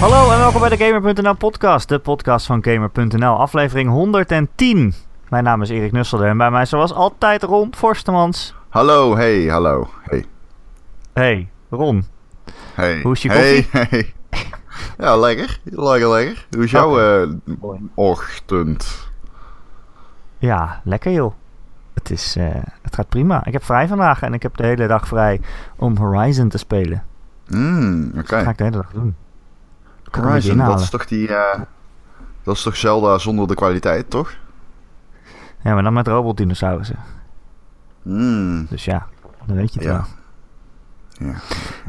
[0.00, 4.94] Hallo en welkom bij de Gamer.nl podcast, de podcast van Gamer.nl, aflevering 110.
[5.28, 8.54] Mijn naam is Erik Nusselder en bij mij zoals altijd Ron Forstemans.
[8.68, 10.24] Hallo, hey, hallo, hey.
[11.12, 12.04] Hey, Ron.
[12.74, 13.00] Hey.
[13.02, 13.86] Hoe is je hey, koffie?
[13.90, 14.14] Hey.
[14.98, 15.60] Ja, lekker.
[15.64, 16.46] Lekker, lekker.
[16.50, 17.28] Hoe is jouw eh,
[17.94, 19.10] ochtend?
[20.38, 21.32] Ja, lekker joh.
[21.94, 22.48] Het, is, eh,
[22.82, 23.44] het gaat prima.
[23.44, 25.40] Ik heb vrij vandaag en ik heb de hele dag vrij
[25.76, 27.04] om Horizon te spelen.
[27.46, 28.36] Hmm, oké.
[28.36, 29.14] Dat ga ik de hele dag doen.
[30.10, 31.34] Kan Horizon, dat is toch die...
[31.34, 31.60] eh,
[32.42, 34.30] dat is toch Zelda zonder de kwaliteit, toch?
[35.62, 36.98] Ja, maar dan met robotdinosaurussen.
[38.02, 39.06] Hmm, Dus ja,
[39.44, 40.04] dan weet je het Ja.
[41.18, 41.28] wel.
[41.28, 41.34] ja.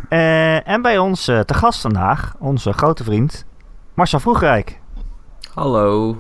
[0.09, 3.45] Eh, en bij ons eh, te gast vandaag, onze grote vriend
[3.93, 4.79] Marcel Vroegrijk.
[5.53, 6.17] Hallo.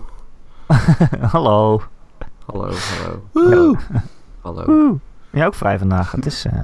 [1.31, 1.81] Hallo.
[2.45, 3.23] Hallo, hallo.
[3.31, 3.77] Woe!
[4.41, 4.63] Hallo.
[4.67, 4.99] Oeh.
[5.29, 6.11] Jij ook vrij vandaag.
[6.11, 6.45] Het is...
[6.45, 6.63] eh,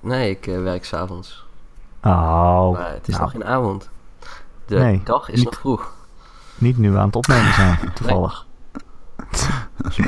[0.00, 1.46] Nee, ik werk s'avonds.
[2.02, 3.88] Oh, maar het is nou, nog geen avond.
[4.66, 5.44] De Nee, dag is niet.
[5.44, 5.94] nog vroeg.
[6.58, 8.46] niet nu aan het opnemen zijn, toevallig.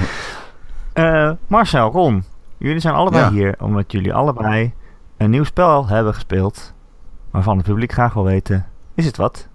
[0.93, 2.25] Eh, Marcel, Ron,
[2.57, 3.31] jullie zijn allebei Ja.
[3.31, 4.75] hier omdat jullie allebei
[5.17, 6.73] een nieuw spel hebben gespeeld.
[7.31, 9.49] Waarvan het publiek graag wil weten, is het wat?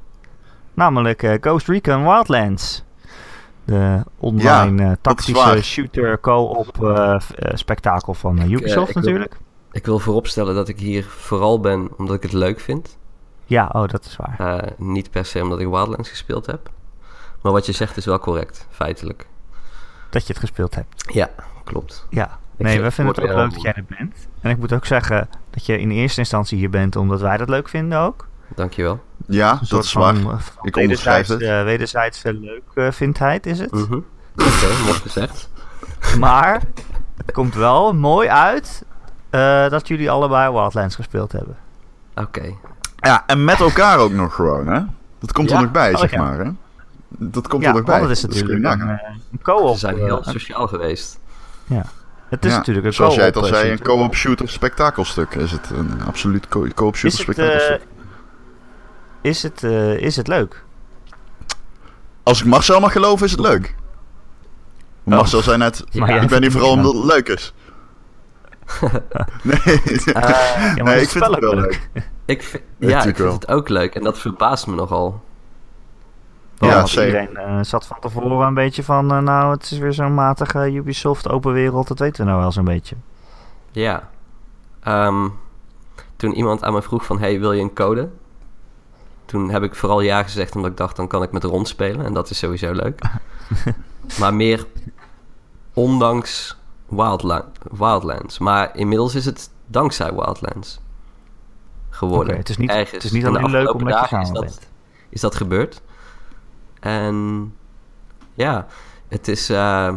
[0.73, 2.83] Namelijk eh, Ghost Recon Wildlands.
[3.65, 4.97] De online eh, waar.
[5.01, 9.37] tactische shooter co-op eh, eh, spektakel van eh, Ubisoft ik wil- natuurlijk.
[9.71, 12.97] Ik wil vooropstellen dat ik hier vooral ben omdat ik het leuk vind.
[13.45, 14.57] Ja, oh, dat is waar.
[14.57, 16.69] Eh, niet per se omdat ik Wildlands gespeeld heb.
[17.41, 19.27] Maar wat je zegt is wel correct, feitelijk.
[20.09, 21.13] Dat je het gespeeld hebt.
[21.13, 21.29] Ja,
[21.63, 22.05] klopt.
[22.09, 24.27] Ja, Ik nee, we vinden het ook leuk dat jij er bent.
[24.41, 27.49] En ik moet ook zeggen dat je in eerste instantie hier bent omdat wij dat
[27.49, 28.27] leuk vinden ook.
[28.55, 28.99] Dankjewel.
[29.27, 30.15] Ja, Een dat is waar.
[30.15, 33.71] van, eh, van Ik onderschrijf wederzijds, eh, wederzijdse leukvindheid is het.
[33.71, 33.93] Mhm.
[34.35, 35.49] Oké, mooi gezegd.
[36.19, 36.61] Maar
[37.17, 38.85] het komt wel mooi uit
[39.29, 41.57] eh, dat jullie allebei Wildlands gespeeld hebben.
[42.15, 42.53] Oké.
[43.03, 44.79] Ja, en met elkaar ook nog gewoon, hè?
[45.19, 45.55] Dat komt Ja.
[45.55, 46.21] er nog bij, Oh, zeg ja.
[46.21, 46.51] maar, hè?
[47.07, 48.01] Dat komt ja, er nog bij.
[48.01, 48.97] is Dat je natuurlijk een, eh,
[49.31, 49.73] een co-op.
[49.73, 51.19] Ze zijn heel eh, sociaal geweest.
[52.29, 54.49] het is Ja, natuurlijk een Zoals jij het al co-op, eh, zei, een co-op shooter
[54.49, 55.69] spektakelstuk is het.
[55.69, 57.81] Een absoluut co- co-op shooter Is het, spektakelstuk.
[59.21, 60.63] is, het, eh, is het leuk?
[62.23, 63.75] Als ik Marcel mag geloven, is het leuk.
[65.03, 65.13] Oh.
[65.15, 67.53] Marcel zei net, ik ben hier vooral omdat het leuk is.
[69.43, 71.89] nee, Ja, Nee, ik vind het ook wel leuk.
[72.25, 73.33] Ik vind, Ja, ja, ik vind wel.
[73.33, 75.21] het ook leuk en dat verbaast me nogal.
[76.57, 77.21] Ja, zeker.
[77.21, 80.71] iedereen eh, zat van tevoren een beetje van, eh, nou, het is weer zo'n matige
[80.73, 82.95] Ubisoft open wereld, dat weten we nou wel zo'n beetje.
[83.71, 84.09] Ja.
[84.83, 85.27] Ehm,
[86.15, 88.09] toen iemand aan me vroeg van, hey, wil je een code?
[89.25, 92.05] Toen heb ik vooral ja gezegd, omdat ik dacht, dan kan ik met Ron spelen.
[92.05, 93.01] En dat is sowieso leuk.
[94.19, 94.65] maar meer
[95.73, 96.57] ondanks
[96.95, 98.39] Wildla- Wildlands.
[98.39, 100.79] Maar inmiddels is het dankzij Wildlands
[101.89, 102.37] geworden.
[102.37, 104.43] Het is niet- Ergens het is niet alleen leuk afgelopen omdat je samen is dat,
[104.43, 104.59] bent.
[105.09, 105.81] is dat gebeurd.
[106.79, 107.53] En
[108.33, 108.67] ja,
[109.07, 109.49] het is...
[109.49, 109.93] eh,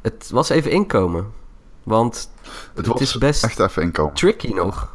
[0.00, 1.32] het was even inkomen.
[1.82, 4.14] Want het, het was is best- echt even inkomen.
[4.14, 4.92] tricky nog.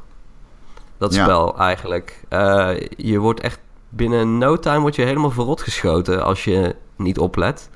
[0.98, 1.24] Dat Ja.
[1.24, 2.24] spel eigenlijk.
[2.30, 3.60] Eh, je wordt echt
[3.90, 7.70] binnen no time word je helemaal verrot geschoten als je niet oplet.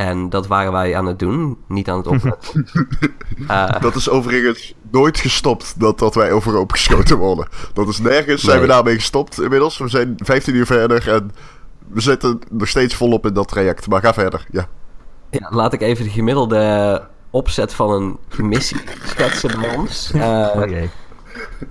[0.00, 2.66] En dat waren wij aan het doen, niet aan het opletten.
[3.48, 7.48] Eh, Dat is overigens nooit gestopt dat, dat wij overhoop geschoten worden.
[7.72, 9.78] Dat is nergens, zijn we daarmee gestopt inmiddels.
[9.78, 11.30] We zijn 15 uur verder en
[11.88, 13.88] we zitten nog steeds volop in dat traject.
[13.88, 14.68] Maar ga verder, ja.
[15.30, 20.10] ja, laat ik even de gemiddelde opzet van een missie schetsen bij ons.
[20.14, 20.20] Eh,
[20.54, 20.82] oh.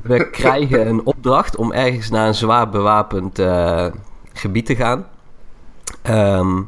[0.02, 3.86] We krijgen een opdracht om ergens naar een zwaar bewapend eh,
[4.34, 5.06] gebied te gaan.
[6.02, 6.62] Ehm,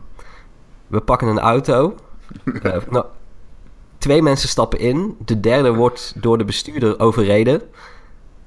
[0.91, 1.95] we pakken een auto.
[2.63, 3.05] Eh, nou,
[3.97, 5.15] twee mensen stappen in.
[5.25, 7.61] De derde wordt door de bestuurder overreden.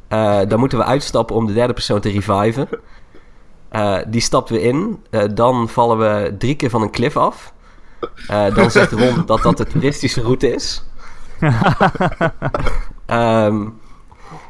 [0.09, 2.69] Eh, dan moeten we uitstappen om de derde persoon te reviven.
[3.69, 5.05] Eh, die stappen we in.
[5.35, 7.53] Dan vallen we drie keer van een klif af.
[8.55, 10.85] Dan zegt Ron dat dat de toeristische route is.
[13.07, 13.69] Ehm,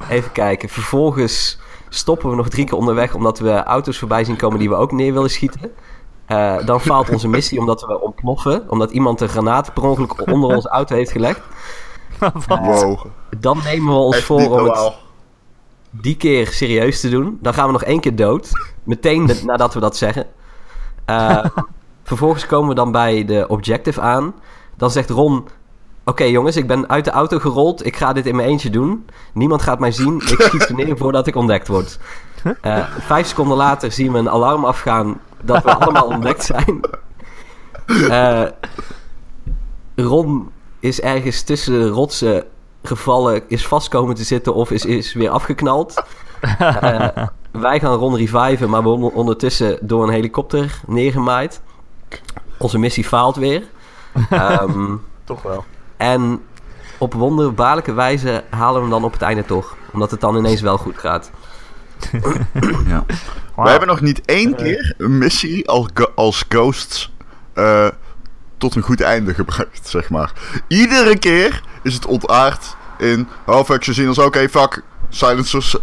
[0.08, 0.68] even kijken.
[0.68, 1.58] Vervolgens
[1.88, 4.92] stoppen we nog drie keer onderweg omdat we auto's voorbij zien komen die we ook
[4.92, 5.72] neer willen schieten.
[6.26, 8.70] Eh, dan faalt onze missie omdat we ontploffen.
[8.70, 11.40] Omdat iemand een granaat per ongeluk onder onze auto heeft gelegd.
[12.48, 13.04] Wow.
[13.38, 14.92] Dan nemen we ons Echt voor om het
[15.90, 17.38] die keer serieus te doen.
[17.40, 18.50] Dan gaan we nog één keer dood.
[18.84, 20.26] Meteen de- nadat we dat zeggen.
[21.04, 21.44] Eh,
[22.02, 24.34] vervolgens komen we dan bij de objective aan.
[24.76, 25.48] Dan zegt Ron...
[26.04, 27.86] Oké jongens, ik ben uit de auto gerold.
[27.86, 29.06] Ik ga dit in mijn eentje doen.
[29.32, 30.16] Niemand gaat mij zien.
[30.16, 31.98] Ik schiet ze neer voordat ik ontdekt word.
[32.60, 35.20] Eh, vijf seconden later zien we een alarm afgaan...
[35.44, 36.80] dat we allemaal ontdekt zijn.
[37.86, 38.44] Eh,
[39.94, 40.50] Ron
[40.80, 42.44] is ergens tussen de rotsen
[42.82, 46.02] gevallen, is vast komen te zitten of is, is weer afgeknald.
[46.58, 51.60] Eh, wij gaan Ron reviven, maar we worden ondertussen door een helikopter neergemaaid.
[52.58, 53.62] Onze missie faalt weer.
[54.30, 55.64] Ehm, Toch wel.
[55.96, 56.42] en
[56.98, 59.76] op wonderbaarlijke wijze halen we hem dan op het einde toch.
[59.92, 61.30] Omdat het dan ineens wel goed gaat.
[62.86, 63.04] Ja.
[63.56, 67.12] We hebben nog niet één keer een missie als, als ghosts
[67.54, 67.88] eh,
[68.58, 70.32] tot een goed einde gebracht, zeg maar.
[70.68, 73.28] Iedere keer is het ontaard in...
[73.46, 74.82] Oh, fuck, ze zien ons oké, fuck.
[75.08, 75.76] Silencers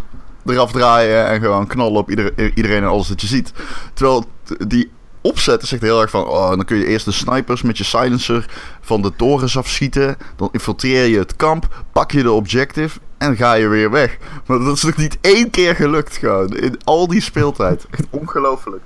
[0.46, 3.52] eraf draaien en gewoon knallen op ieder- iedereen en alles dat je ziet.
[3.94, 4.24] Terwijl
[4.66, 4.90] die
[5.20, 6.24] opzet is echt heel erg van...
[6.24, 8.46] Oh, dan kun je eerst de snipers met je silencer
[8.80, 10.16] van de torens afschieten.
[10.36, 14.18] Dan infiltreer je het kamp, pak je de objective en ga je weer weg.
[14.46, 16.56] Maar dat is nog niet één keer gelukt gewoon.
[16.56, 17.86] In al die speeltijd.
[17.90, 18.82] Echt ongelooflijk.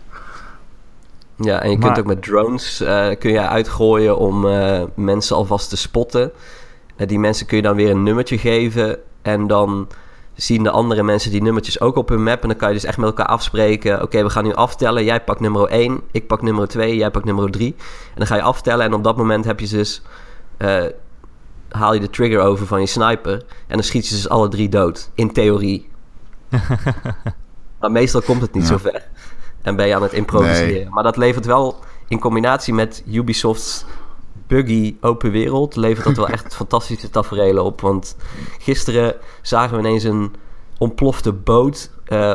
[1.37, 5.37] Ja, en je Maar- kunt ook met drones eh, kun je uitgooien om eh, mensen
[5.37, 6.33] alvast te spotten.
[6.97, 8.99] Eh, die mensen kun je dan weer een nummertje geven.
[9.23, 9.89] En dan
[10.35, 12.43] zien de andere mensen die nummertjes ook op hun map.
[12.43, 14.03] En dan kan je dus echt met elkaar afspreken.
[14.03, 15.05] Oké, we gaan nu aftellen.
[15.05, 17.75] Jij pakt nummer 1, ik pak nummer 2, jij pakt nummer 3.
[17.79, 18.85] En dan ga je aftellen.
[18.87, 20.03] En op dat moment heb je dus...
[21.77, 23.33] haal je de trigger over van je sniper.
[23.67, 25.11] En dan schiet je ze dus alle drie dood.
[25.15, 25.89] In theorie.
[27.81, 28.69] maar meestal komt het niet Ja.
[28.69, 29.09] zo ver.
[29.63, 30.73] En ben je aan het improviseren.
[30.73, 30.89] Nee.
[30.91, 31.77] Maar dat levert wel
[32.09, 33.85] in combinatie met Ubisoft's
[34.47, 35.77] buggy open wereld...
[35.77, 37.81] levert dat wel echt fantastische tafereelen op.
[37.81, 38.17] Want
[38.59, 40.35] gisteren zagen we ineens een
[40.79, 41.91] ontplofte boot...
[42.05, 42.35] eh,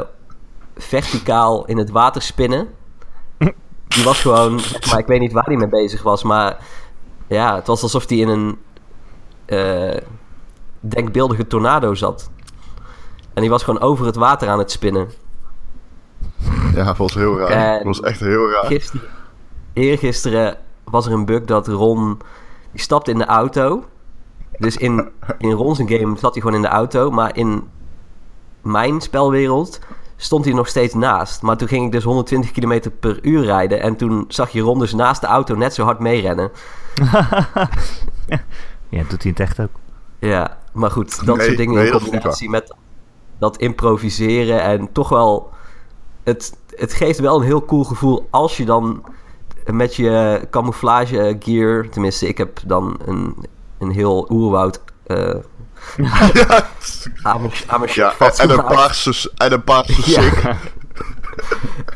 [0.75, 2.67] verticaal in het water spinnen.
[3.87, 4.53] Die was gewoon...
[4.89, 6.57] Maar ik weet niet waar hij mee bezig was, maar...
[7.27, 8.57] Ja, het was alsof hij in een
[9.51, 10.01] eh,
[10.79, 12.29] denkbeeldige tornado zat.
[13.33, 15.09] En die was gewoon over het water aan het spinnen.
[16.75, 17.49] Ja, dat was heel raar.
[17.49, 18.65] En- Dat was echt heel raar.
[18.65, 19.07] Gisteren,
[19.73, 22.19] eergisteren was er een bug dat Ron...
[22.71, 23.83] Die stapte in de auto.
[24.57, 27.11] Dus in, in Ron's game zat hij gewoon in de auto.
[27.11, 27.69] Maar in
[28.61, 29.79] mijn spelwereld
[30.15, 31.41] stond hij nog steeds naast.
[31.41, 33.81] Maar toen ging ik dus 120 km per uur rijden.
[33.81, 36.51] En toen zag je Ron dus naast de auto net zo hard meerennen.
[38.91, 39.69] Ja, doet hij het echt ook.
[40.19, 42.73] Ja, maar goed, dat Nee, soort dingen nee, in combinatie met
[43.39, 45.49] dat improviseren en toch wel...
[46.23, 49.03] Het, het geeft wel een heel cool gevoel als je dan
[49.65, 51.89] met je camouflage gear...
[51.89, 53.35] Tenminste, ik heb dan een,
[53.77, 54.81] een heel oerwoud...
[55.03, 55.35] eh
[57.93, 60.57] ja, en, een paarse, en een paarse Ja.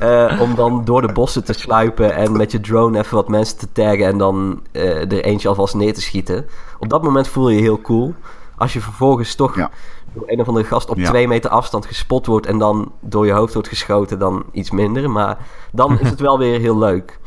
[0.05, 3.57] Eh, om dan door de bossen te sluipen en met je drone even wat mensen
[3.57, 6.45] te taggen en dan eh, er eentje alvast neer te schieten.
[6.79, 8.13] Op dat moment voel je je heel cool.
[8.57, 9.69] Als je vervolgens toch Ja.
[10.13, 11.09] door een of andere gast op Ja.
[11.09, 15.09] twee meter afstand gespot wordt en dan door je hoofd wordt geschoten, dan iets minder.
[15.09, 15.37] Maar
[15.71, 17.19] dan is het wel weer heel leuk.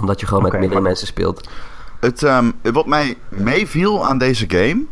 [0.00, 1.48] Omdat je gewoon met meerdere maar- mensen speelt.
[2.00, 4.84] Het, ehm, wat mij meeviel aan deze game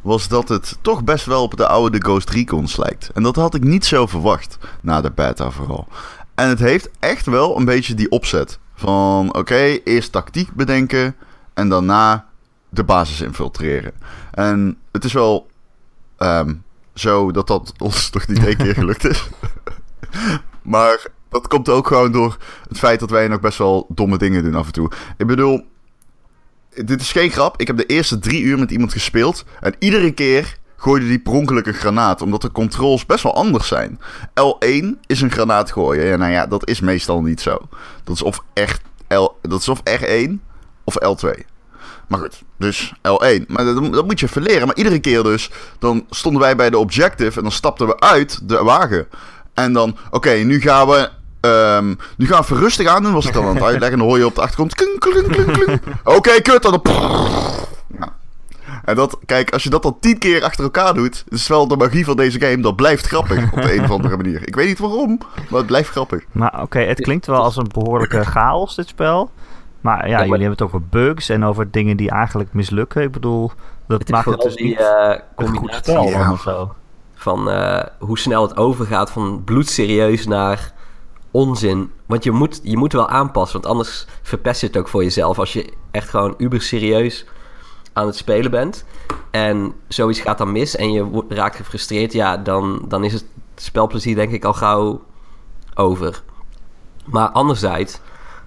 [0.00, 3.10] was dat het toch best wel op de oude The Ghost Recons lijkt.
[3.14, 5.86] En dat had ik niet zo verwacht, na de beta vooral.
[6.34, 11.16] En het heeft echt wel een beetje die opzet van oké, eerst tactiek bedenken
[11.54, 12.26] en daarna
[12.68, 13.92] de basis infiltreren.
[14.30, 15.46] En het is wel
[16.16, 16.54] ehm,
[16.94, 19.28] zo dat dat ons toch niet één keer gelukt is.
[20.62, 22.36] maar dat komt ook gewoon door
[22.68, 24.90] het feit dat wij nog best wel domme dingen doen af en toe.
[25.16, 25.66] Ik bedoel,
[26.74, 27.60] dit is geen grap.
[27.60, 29.44] Ik heb de eerste drie uur met iemand gespeeld.
[29.60, 32.22] En iedere keer gooide die per ongeluk een granaat.
[32.22, 34.00] Omdat de controls best wel anders zijn.
[34.40, 36.06] L1 is een granaat gooien.
[36.06, 37.58] Ja, nou ja, dat is meestal niet zo.
[38.04, 40.30] Dat is of echt L, dat is of R1
[40.84, 41.50] of L2.
[42.08, 43.46] Maar goed, dus L1.
[43.46, 44.66] Maar dat, dat moet je even leren.
[44.66, 48.48] Maar iedere keer dus, dan stonden wij bij de objective en dan stapten we uit
[48.48, 49.08] de wagen.
[49.54, 51.10] En dan, oké, nu gaan we...
[51.40, 53.92] ehm, nu gaan we even rustig aan doen, was ik dan aan het uitleggen.
[53.92, 54.74] En dan hoor je op de achtergrond...
[54.74, 55.80] klink, klink, klink, klink.
[56.16, 56.82] Oké, kut, dan...
[58.84, 61.24] En dat, kijk, als je dat dan tien keer achter elkaar doet...
[61.28, 62.62] is wel de magie van deze game.
[62.62, 64.46] Dat blijft grappig, op de een of andere manier.
[64.48, 66.24] Ik weet niet waarom, maar het blijft grappig.
[66.32, 69.30] Maar oké, het klinkt wel als een behoorlijke chaos, dit spel.
[69.80, 73.02] Maar ja, maar- jullie hebben het over bugs en over dingen die eigenlijk mislukken.
[73.02, 73.50] Ik bedoel,
[73.86, 76.18] dat Het is maakt het dus die niet eh, goed combinatie spel Ja.
[76.24, 76.74] dan of zo.
[77.14, 80.72] van eh, hoe snel het overgaat van bloedserieus naar
[81.30, 81.90] onzin.
[82.06, 85.38] Want je moet, je moet wel aanpassen, want anders verpest je het ook voor jezelf.
[85.38, 87.26] Als je echt gewoon uber serieus
[87.92, 88.84] aan het spelen bent
[89.30, 93.24] en zoiets gaat dan mis en je raakt gefrustreerd, ja, dan, dan is het
[93.56, 95.02] spelplezier denk ik al gauw
[95.74, 96.22] over.
[97.04, 98.00] Maar anderzijds,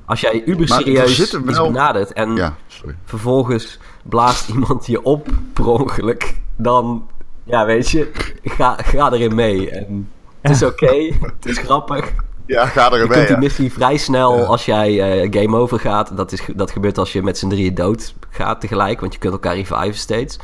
[0.05, 2.95] als jij uber er serieus iets wel- benadert en Ja, sorry.
[3.05, 7.07] vervolgens blaast iemand je op per ongeluk, dan,
[7.43, 8.11] ja, weet je,
[8.43, 9.69] ga, ga erin mee.
[9.71, 10.09] En
[10.41, 12.13] het is oké, het is grappig.
[12.45, 13.37] Ja, ga er Je kunt die ja.
[13.37, 14.43] missie vrij snel Ja.
[14.43, 16.17] als jij eh, game over gaat.
[16.17, 19.33] Dat, is, dat gebeurt als je met z'n drieën dood gaat tegelijk, want je kunt
[19.33, 20.39] elkaar reviven steeds.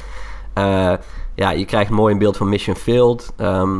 [0.54, 0.94] Eh,
[1.36, 3.32] ja, je krijgt mooi een beeld van Mission Failed.
[3.38, 3.80] Ehm,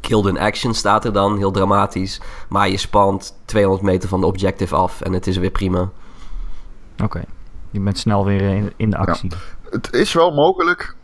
[0.00, 2.20] Killed in action staat er dan, heel dramatisch.
[2.48, 5.90] Maar je spant 200 meter van de objective af en het is weer prima.
[7.02, 7.24] Oké.
[7.70, 9.30] Je bent snel weer in, in de actie.
[9.70, 10.96] Het is wel mogelijk.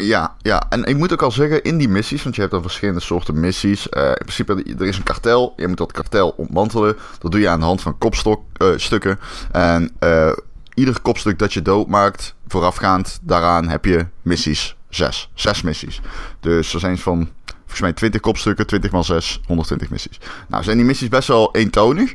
[0.00, 2.62] Ja, ja, en ik moet ook al zeggen, in die missies, want je hebt dan
[2.62, 3.86] verschillende soorten missies.
[3.90, 5.52] Uh, in principe, er is een kartel.
[5.56, 6.96] Je moet dat kartel ontmantelen.
[7.18, 9.18] Dat doe je aan de hand van kopstukken.
[9.52, 10.32] en uh,
[10.74, 14.76] ieder kopstuk dat je doodmaakt, voorafgaand daaraan heb je missies.
[14.88, 15.30] Zes.
[15.34, 16.00] Zes missies.
[16.40, 20.20] Dus er zijn van, volgens mij 20 kopstukken, 20 x 6, 120 missies.
[20.48, 22.14] Nou, zijn die missies best wel eentonig.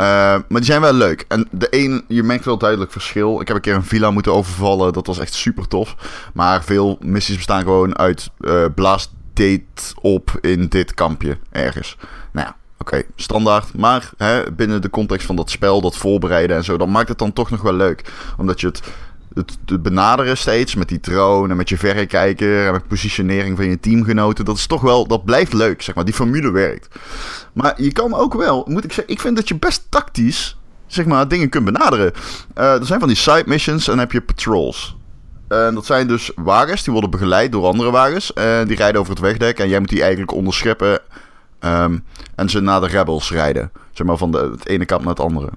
[0.00, 1.24] Uh, maar die zijn wel leuk.
[1.28, 3.40] En de een, je merkt wel duidelijk verschil.
[3.40, 4.92] Ik heb een keer een villa moeten overvallen.
[4.92, 5.96] Dat was echt super tof.
[6.34, 11.96] Maar veel missies bestaan gewoon uit uh, blaas date op in dit kampje ergens.
[12.32, 13.76] Nou ja, oké, standaard.
[13.76, 17.18] Maar hè, binnen de context van dat spel, dat voorbereiden en zo, dan maakt het
[17.18, 18.12] dan toch nog wel leuk.
[18.36, 18.82] Omdat je het
[19.38, 23.80] het, benaderen steeds met die troon en met je verrekijker en met positionering van je
[23.80, 24.44] teamgenoten.
[24.44, 26.04] Dat is toch wel, dat blijft leuk, zeg maar.
[26.04, 26.88] Die formule werkt.
[27.52, 31.06] Maar je kan ook wel, moet ik zeggen, ik vind dat je best tactisch, zeg
[31.06, 32.12] maar, dingen kunt benaderen.
[32.58, 34.96] Uh, er zijn van die side missions en dan heb je patrols.
[35.48, 38.32] En dat zijn dus wagens, die worden begeleid door andere wagens.
[38.32, 41.00] En die rijden over het wegdek en jij moet die eigenlijk onderscheppen.
[41.60, 42.04] Um,
[42.34, 43.72] en ze naar de rebels rijden.
[43.92, 45.50] Zeg maar van de, het ene kant naar het andere.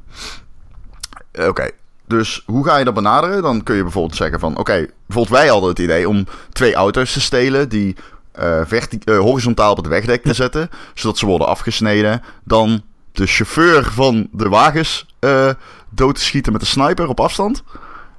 [1.47, 1.69] Oké,
[2.11, 3.41] dus hoe ga je dat benaderen?
[3.41, 4.57] Dan kun je bijvoorbeeld zeggen van...
[4.57, 7.69] Oké, bijvoorbeeld wij hadden het idee om twee auto's te stelen...
[7.69, 7.95] die
[8.39, 8.61] uh,
[9.05, 10.69] uh, horizontaal op het wegdek te zetten...
[10.93, 12.21] zodat ze worden afgesneden.
[12.43, 15.49] Dan de chauffeur van de wagens uh,
[15.89, 17.63] dood te schieten met een sniper op afstand.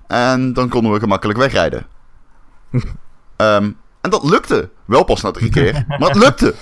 [0.07, 1.87] En dan konden we gemakkelijk wegrijden.
[2.73, 2.83] um,
[4.01, 4.71] en dat lukte.
[4.85, 6.55] Wel pas na drie keer, maar het lukte.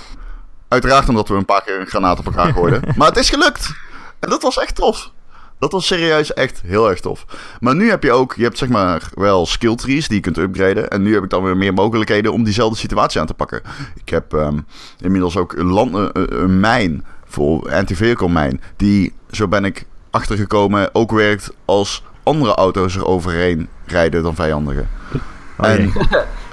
[0.68, 2.82] Uiteraard omdat we een paar keer een granaat op elkaar gooiden.
[2.96, 3.75] Maar het is gelukt.
[4.20, 5.10] En dat was echt tof.
[5.61, 7.25] Dat was serieus echt heel erg tof.
[7.61, 10.37] Maar nu heb je ook, je hebt zeg maar wel skill trees die je kunt
[10.37, 10.90] upgraden.
[10.90, 13.62] En nu heb ik dan weer meer mogelijkheden om diezelfde situatie aan te pakken.
[13.95, 14.67] Ik heb um,
[14.99, 18.61] inmiddels ook een, land, een, een mijn voor anti-vehicle mijn.
[18.76, 24.88] Die, zo ben ik achtergekomen, ook werkt als andere auto's er overheen rijden dan vijandigen.
[25.59, 25.93] Oh, en um,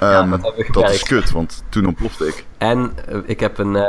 [0.00, 0.38] ja,
[0.72, 2.44] dat, is kut, want toen ontplofte ik.
[2.58, 3.74] En uh, ik heb een...
[3.74, 3.84] Uh,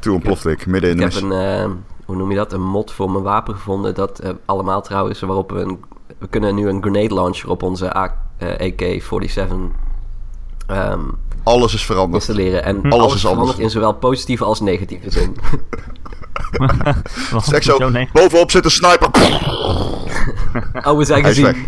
[0.00, 1.84] toen ontplofte ik, midden in de Ik heb een...
[2.06, 3.94] Hoe noem je dat, een mod voor mijn wapen gevonden.
[3.94, 5.84] Dat uh, allemaal trouwens, waarop we een,
[6.18, 9.38] we kunnen nu een grenade launcher op onze AK-47
[10.70, 12.28] um, alles is veranderd.
[12.28, 12.64] Installeren.
[12.64, 15.36] En alles, alles is veranderd in zowel positieve als negatieve zin.
[17.42, 17.78] zeg zo,
[18.12, 19.08] bovenop zit een sniper.
[20.88, 21.56] oh, we zijn gezien.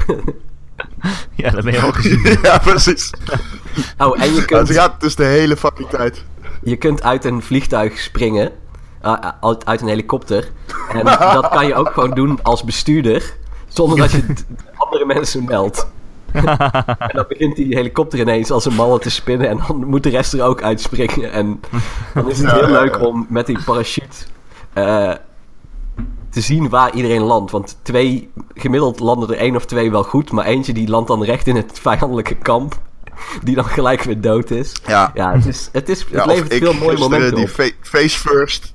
[1.35, 2.39] ja, dat ben je ook gezien.
[2.43, 3.13] ja, precies.
[3.99, 4.69] Oh, en je kunt...
[4.69, 6.25] Het gaat dus de hele fucking tijd.
[6.63, 8.53] Je kunt uit een vliegtuig springen
[9.65, 10.51] uit een helikopter.
[10.93, 13.37] En dat kan je ook gewoon doen als bestuurder,
[13.69, 14.25] zonder dat je
[14.77, 15.87] andere mensen meldt.
[16.99, 20.09] en dan begint die helikopter ineens als een malle te spinnen en dan moet de
[20.09, 21.33] rest er ook uitspringen.
[21.33, 21.61] En
[22.15, 24.17] dan is het heel leuk om met die parachute
[24.75, 25.13] uh,
[26.31, 27.51] te zien waar iedereen landt.
[27.51, 31.25] Want twee, gemiddeld landen er één of twee wel goed, maar eentje die landt dan
[31.25, 32.75] recht in het vijandelijke kamp.
[33.43, 34.73] Die dan gelijk weer dood is.
[34.87, 37.75] Ja, ja het, is, het, is, het levert veel mooie momenten die op.
[37.81, 38.75] face first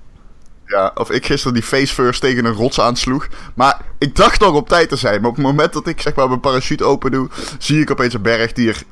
[0.71, 3.27] ja, of ik gisteren die face first tegen een rots aansloeg.
[3.53, 5.21] Maar ik dacht nog op tijd te zijn.
[5.21, 8.13] Maar op het moment dat ik zeg maar mijn parachute open doe, zie ik opeens
[8.13, 8.83] een berg die er.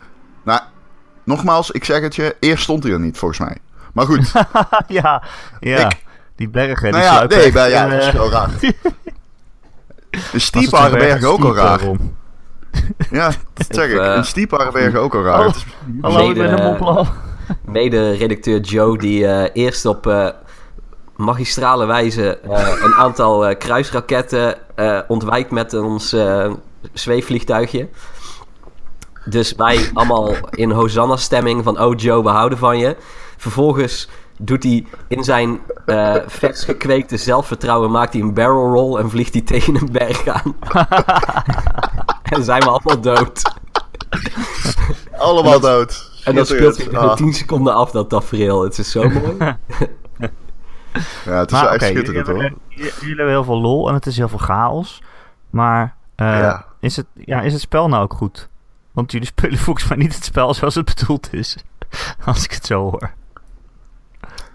[0.44, 0.62] Nou,
[1.24, 3.58] nogmaals, ik zeg het je, eerst stond hij er niet volgens mij.
[3.94, 4.32] Maar goed.
[4.88, 5.24] ja,
[5.60, 5.92] ja.
[6.36, 6.92] die bergen.
[6.92, 8.50] Nou die ja, nee, bij, ja, dat is wel raar.
[10.34, 11.80] Een Stieparenberg ook al raar.
[13.12, 14.00] ja, dat zeg ik.
[14.00, 15.46] Uh, een Stieparenberg ook al raar.
[15.46, 15.54] Oh,
[16.02, 17.08] hallo, ik ben een
[17.66, 20.08] Mede-redacteur Joe, die uh, eerst op.
[20.08, 20.30] Uh,
[21.20, 26.16] magistrale wijze uh, een aantal uh, kruisraketten uh, ontwijkt met ons
[26.94, 27.90] zweefvliegtuigje.
[29.26, 31.82] Dus wij allemaal in Hosanna-stemming van...
[31.82, 32.96] Oh Joe, we houden van je.
[33.38, 35.60] Vervolgens doet hij in zijn
[36.28, 37.92] vers gekweekte zelfvertrouwen...
[37.92, 40.56] maakt hij een barrel roll en vliegt hij tegen een berg aan.
[42.36, 43.42] en zijn we allemaal dood.
[45.18, 46.12] Allemaal dood.
[46.24, 48.64] En dan speelt hij in 10 seconden af, dat tafereel.
[48.64, 49.38] Het is zo mooi.
[51.26, 52.52] Ja, het is maar, echt schitterend hoor.
[52.70, 55.02] Jullie hebben heel veel lol en het is heel veel chaos.
[55.50, 58.50] Maar uh, is, het, ja, is het spel nou ook goed?
[58.92, 61.58] Want jullie spelen volgens mij niet het spel zoals het bedoeld is.
[62.26, 63.12] Als ik het zo hoor.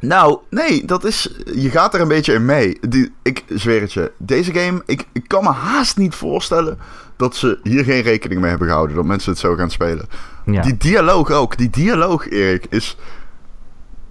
[0.00, 1.34] Nou, nee, dat is.
[1.54, 2.78] Je gaat er een beetje in mee.
[2.88, 4.12] Die, ik zweer het je.
[4.18, 6.78] Deze game, ik, ik kan me haast niet voorstellen
[7.16, 8.96] dat ze hier geen rekening mee hebben gehouden.
[8.96, 10.08] Dat mensen het zo gaan spelen.
[10.46, 10.62] Ja.
[10.62, 11.56] Die dialoog ook.
[11.56, 12.96] Die dialoog, Erik, is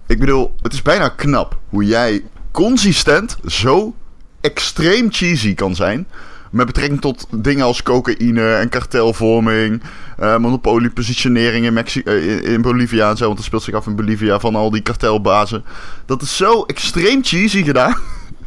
[0.06, 3.94] ik bedoel, het is bijna knap hoe jij consistent zo
[4.40, 6.06] extreem cheesy kan zijn.
[6.50, 9.82] met betrekking tot dingen als cocaïne en kartelvorming,
[10.20, 13.96] uh, monopoliepositionering in, Mexi in, in, Bolivia en zo, want het speelt zich af in
[13.96, 15.64] Bolivia van al die kartelbazen.
[16.06, 17.96] Dat is zo extreem cheesy gedaan.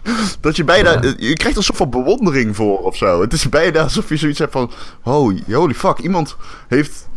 [0.41, 1.01] dat je bijna.
[1.17, 3.21] Je krijgt een soort van bewondering voor of zo.
[3.21, 4.71] Het is bijna alsof je zoiets hebt van.
[5.01, 6.35] Holy, holy fuck, iemand
[6.67, 7.09] heeft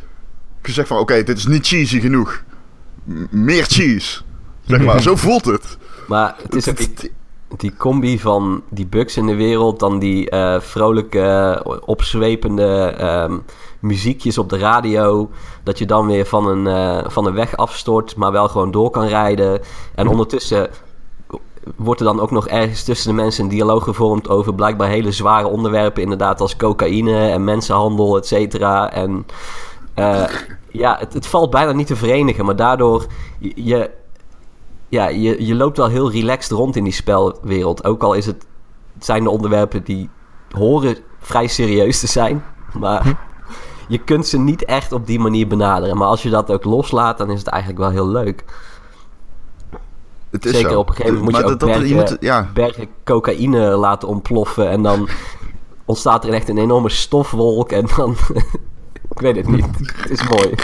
[0.62, 2.42] gezegd van: oké, dit is niet cheesy genoeg.
[3.30, 4.20] meer cheese.
[4.70, 5.78] Zeg maar, zo voelt het.
[6.06, 7.12] Maar het is ook die,
[7.56, 12.96] die combi van die bugs in de wereld, dan die uh, vrolijke, opzwepende
[13.28, 13.42] um,
[13.80, 15.30] muziekjes op de radio.
[15.62, 18.90] Dat je dan weer van een, uh, van een weg afstort, maar wel gewoon door
[18.90, 19.60] kan rijden.
[19.94, 20.70] En ondertussen
[21.76, 25.12] wordt er dan ook nog ergens tussen de mensen een dialoog gevormd over blijkbaar hele
[25.12, 28.92] zware onderwerpen, inderdaad, als cocaïne en mensenhandel, et cetera.
[28.92, 29.26] En
[29.96, 30.24] uh,
[30.68, 33.06] ja, het, het, valt bijna niet te verenigen, maar daardoor
[33.38, 33.90] je,
[34.90, 37.85] ja, je, je loopt wel heel relaxed rond in die spelwereld.
[37.85, 38.47] Ook al is het,
[38.99, 40.09] zijn de onderwerpen die
[40.50, 42.44] horen vrij serieus te zijn,
[42.78, 43.18] maar
[43.88, 45.97] je kunt ze niet echt op die manier benaderen.
[45.97, 48.44] Maar als je dat ook loslaat, dan is het eigenlijk wel heel leuk.
[50.30, 50.78] Het is Zeker zo.
[50.78, 52.50] op een gegeven moment moet je ook dat, bergen, moet, ja.
[52.54, 54.70] bergen cocaïne laten ontploffen.
[54.70, 55.09] En dan
[55.85, 57.73] ontstaat er echt een enorme stofwolk.
[57.73, 58.16] En dan...
[59.14, 59.66] ik weet het niet.
[59.78, 60.54] Het is mooi.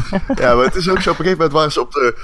[0.40, 1.10] ja, maar het is ook zo.
[1.10, 2.14] Op een gegeven moment waren ze, op de,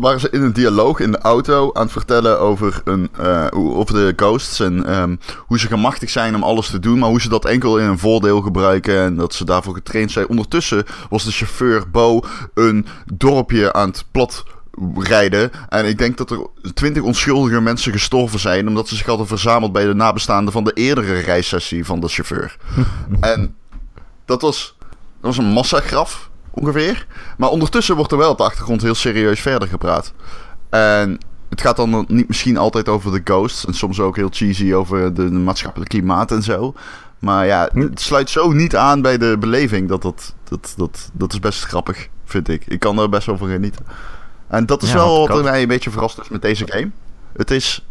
[0.00, 3.94] waren ze in een dialoog in de auto aan het vertellen over, een, uh, over
[3.94, 4.60] de ghosts.
[4.60, 6.98] En um, hoe ze gemachtigd zijn om alles te doen.
[6.98, 8.98] Maar hoe ze dat enkel in een voordeel gebruiken.
[8.98, 10.28] En dat ze daarvoor getraind zijn.
[10.28, 12.20] Ondertussen was de chauffeur Bo
[12.54, 14.44] een dorpje aan het plat
[14.98, 15.50] rijden.
[15.68, 18.68] En ik denk dat er twintig onschuldige mensen gestorven zijn.
[18.68, 22.56] Omdat ze zich hadden verzameld bij de nabestaanden van de eerdere reissessie van de chauffeur.
[23.20, 23.56] en
[24.24, 24.88] dat was, dat
[25.20, 27.06] was een massagraf ongeveer.
[27.36, 30.12] Maar ondertussen wordt er wel op de achtergrond heel serieus verder gepraat.
[30.70, 31.18] En
[31.48, 33.66] het gaat dan niet misschien altijd over de ghosts.
[33.66, 36.74] En soms ook heel cheesy over de, maatschappelijke klimaat en zo.
[37.18, 37.80] Maar ja, hm.
[37.80, 39.88] het sluit zo niet aan bij de beleving.
[39.88, 42.66] Dat, dat, dat, dat, dat is best grappig, vind ik.
[42.66, 43.86] Ik kan er best wel van genieten.
[44.48, 46.90] En dat is wel wat mij een beetje verrast is met deze game.
[47.36, 47.86] Het is...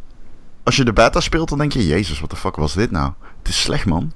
[0.63, 1.87] Als je de beta speelt, dan denk je...
[1.87, 3.11] Jezus, wat de fuck was dit nou?
[3.39, 4.11] Het is slecht, man.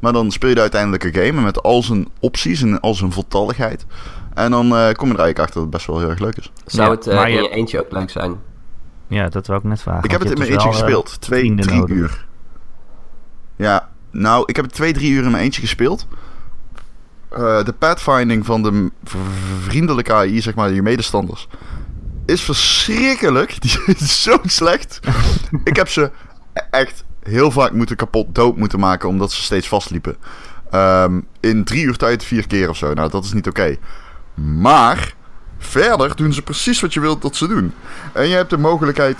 [0.00, 3.86] Maar dan speel je de uiteindelijke game met al zijn opties en al zijn voltalligheid.
[4.34, 6.36] En dan uh, kom je er eigenlijk achter dat het best wel heel erg leuk
[6.36, 6.52] is.
[6.64, 8.36] Zou het uh, in je eentje ook leuk zijn?
[9.06, 10.04] Ja, dat wil ik net vragen.
[10.04, 11.08] Ik heb het in mijn dus eentje gespeeld.
[11.10, 11.96] Uh, twee, drie nodig.
[11.96, 12.26] uur.
[13.56, 16.06] Ja, nou, ik heb het twee, drie uur in mijn eentje gespeeld.
[17.28, 18.90] de pathfinding van de
[19.60, 21.48] vriendelijke AI, zeg maar, je medestanders,
[22.26, 23.56] is verschrikkelijk.
[23.62, 25.00] Die is zo slecht.
[25.64, 26.10] ik heb ze
[26.70, 30.16] echt heel vaak moeten kapot dood moeten maken omdat ze steeds vastliepen.
[30.74, 32.92] Um, in drie uur tijd vier keer of zo.
[32.92, 33.76] Nou, dat is niet oké.
[34.34, 35.14] Maar
[35.58, 37.72] verder doen ze precies wat je wilt dat ze doen.
[38.12, 39.16] En je hebt de mogelijkheid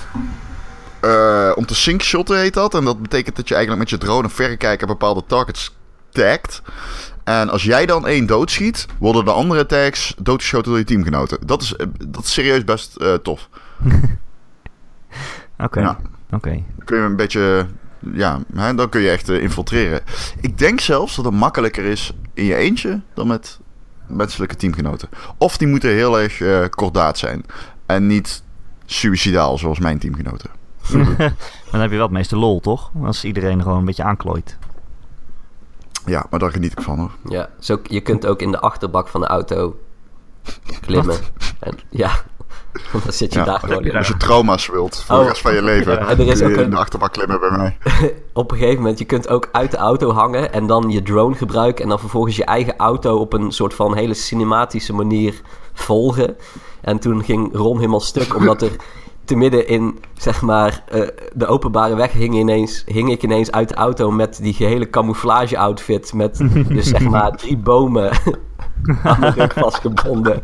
[1.04, 2.74] uh, om te syncshotten, heet dat.
[2.74, 5.76] En dat betekent dat je eigenlijk met je drone en verrekijker bepaalde targets
[6.10, 6.62] tagt.
[7.24, 11.38] En als jij dan één doodschiet, worden de andere tags doodgeschoten door je teamgenoten.
[11.46, 13.48] Dat is, eh, dat is serieus best uh, tof.
[15.58, 15.96] Oké.
[16.30, 16.62] Oké.
[16.84, 17.66] Kun je een beetje
[18.12, 20.00] ja, hè, dan kun je echt uh, infiltreren.
[20.40, 23.58] Ik denk zelfs dat het makkelijker is in je eentje dan met
[24.06, 25.08] menselijke teamgenoten.
[25.38, 27.44] Of die moeten heel erg uh, kordaat zijn.
[27.86, 28.42] En niet
[28.84, 30.50] suicidaal zoals mijn teamgenoten.
[31.70, 32.90] dan heb je wel het meeste lol, toch?
[33.02, 34.56] Als iedereen gewoon een beetje aanklooit.
[36.06, 37.10] Ja, maar daar geniet ik van hoor.
[37.28, 39.78] Ja, zo, je kunt ook in de achterbak van de auto
[40.86, 41.16] klimmen.
[41.58, 42.22] En, ja,
[43.04, 45.28] dan zit je daar gewoon Als je trauma's wilt voor de oh.
[45.28, 47.76] rest van je leven, ja, er is ook in de achterbak klimmen bij mij.
[48.32, 51.34] op een gegeven moment, je kunt ook uit de auto hangen en dan je drone
[51.34, 55.40] gebruiken en dan vervolgens je eigen auto op een soort van hele cinematische manier
[55.72, 56.36] volgen.
[56.80, 58.76] En toen ging Ron helemaal stuk, omdat er
[59.24, 63.68] te midden in, zeg maar, uh, de openbare weg hing, ineens, hing ik ineens uit
[63.68, 66.12] de auto met die gehele camouflage outfit.
[66.12, 66.36] Met
[66.68, 68.10] dus zeg maar drie bomen
[69.02, 70.40] aan mijn rug vastgebonden.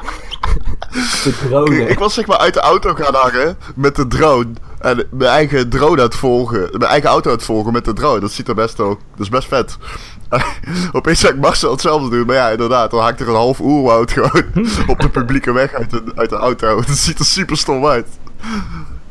[1.49, 1.87] Drone.
[1.89, 4.53] Ik was zeg maar uit de auto gaan hangen met de drone.
[4.79, 6.69] En mijn eigen drone volgen.
[6.71, 8.21] Mijn eigen auto het volgen met de drone.
[8.21, 9.01] Dat ziet er best ook.
[9.11, 9.77] Dat is best vet.
[10.93, 12.27] Opeens zou ik Marcel hetzelfde doen.
[12.27, 12.91] Maar ja, inderdaad.
[12.91, 14.45] Dan hangt er een half oerwoud gewoon
[14.87, 16.77] op de publieke weg uit de, uit de auto.
[16.87, 18.09] Dat ziet er super stom uit.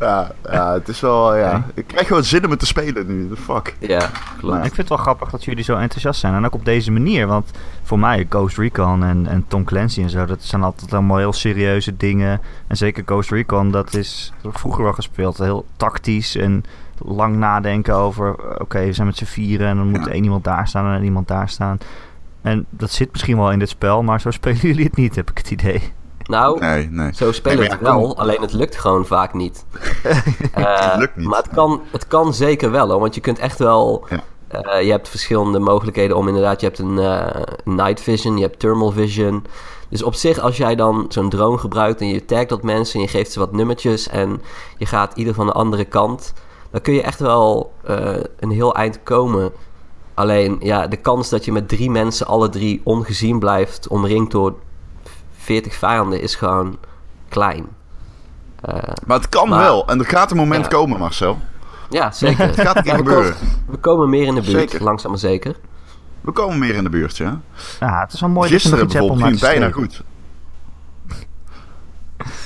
[0.01, 1.65] Ja, ja, het is wel, ja.
[1.73, 3.27] Ik krijg gewoon zin om het te spelen nu.
[3.27, 3.75] The fuck.
[3.79, 4.57] Ja, klopt.
[4.57, 6.33] ik vind het wel grappig dat jullie zo enthousiast zijn.
[6.33, 7.27] En ook op deze manier.
[7.27, 7.51] Want
[7.83, 11.33] voor mij, Ghost Recon en, en Tom Clancy en zo, dat zijn altijd allemaal heel
[11.33, 12.41] serieuze dingen.
[12.67, 15.37] En zeker Ghost Recon, dat is vroeger wel gespeeld.
[15.37, 16.63] Heel tactisch en
[16.97, 20.67] lang nadenken over, oké, we zijn met z'n vieren en dan moet één iemand daar
[20.67, 21.77] staan en iemand daar staan.
[22.41, 25.29] En dat zit misschien wel in dit spel, maar zo spelen jullie het niet, heb
[25.29, 25.93] ik het idee.
[26.31, 27.13] Nou, nee, nee.
[27.13, 29.65] zo spelen we het wel, alleen het lukt gewoon vaak niet.
[29.73, 31.27] uh, het lukt niet.
[31.27, 34.05] Maar het kan, het kan zeker wel, hoor, want je kunt echt wel...
[34.09, 34.23] Ja.
[34.51, 36.59] Eh, je hebt verschillende mogelijkheden om inderdaad...
[36.61, 39.45] Je hebt een eh, night vision, je hebt thermal vision.
[39.89, 42.01] Dus op zich, als jij dan zo'n drone gebruikt...
[42.01, 44.07] en je tagt dat mensen en je geeft ze wat nummertjes...
[44.07, 44.41] en
[44.77, 46.33] je gaat ieder van de andere kant...
[46.71, 49.51] dan kun je echt wel eh, een heel eind komen...
[50.13, 53.87] Alleen, ja, de kans dat je met drie mensen alle drie ongezien blijft...
[53.87, 54.53] omringd door
[55.41, 56.77] 40 vijanden is gewoon
[57.29, 57.65] klein.
[58.69, 58.75] Uh,
[59.05, 59.87] maar het kan maar- wel.
[59.87, 60.69] En er gaat een moment Ja.
[60.71, 61.39] komen, Marcel.
[61.89, 62.47] ja, zeker.
[62.47, 63.33] Het gaat een keer gebeuren.
[63.33, 64.83] komen, we komen meer in de buurt, Zeker.
[64.83, 65.55] langzaam maar zeker.
[66.21, 67.39] We komen meer in de buurt, ja.
[67.79, 70.03] Ja, het is wel mooi dat je nog Gisteren bijvoorbeeld ging het bijna goed.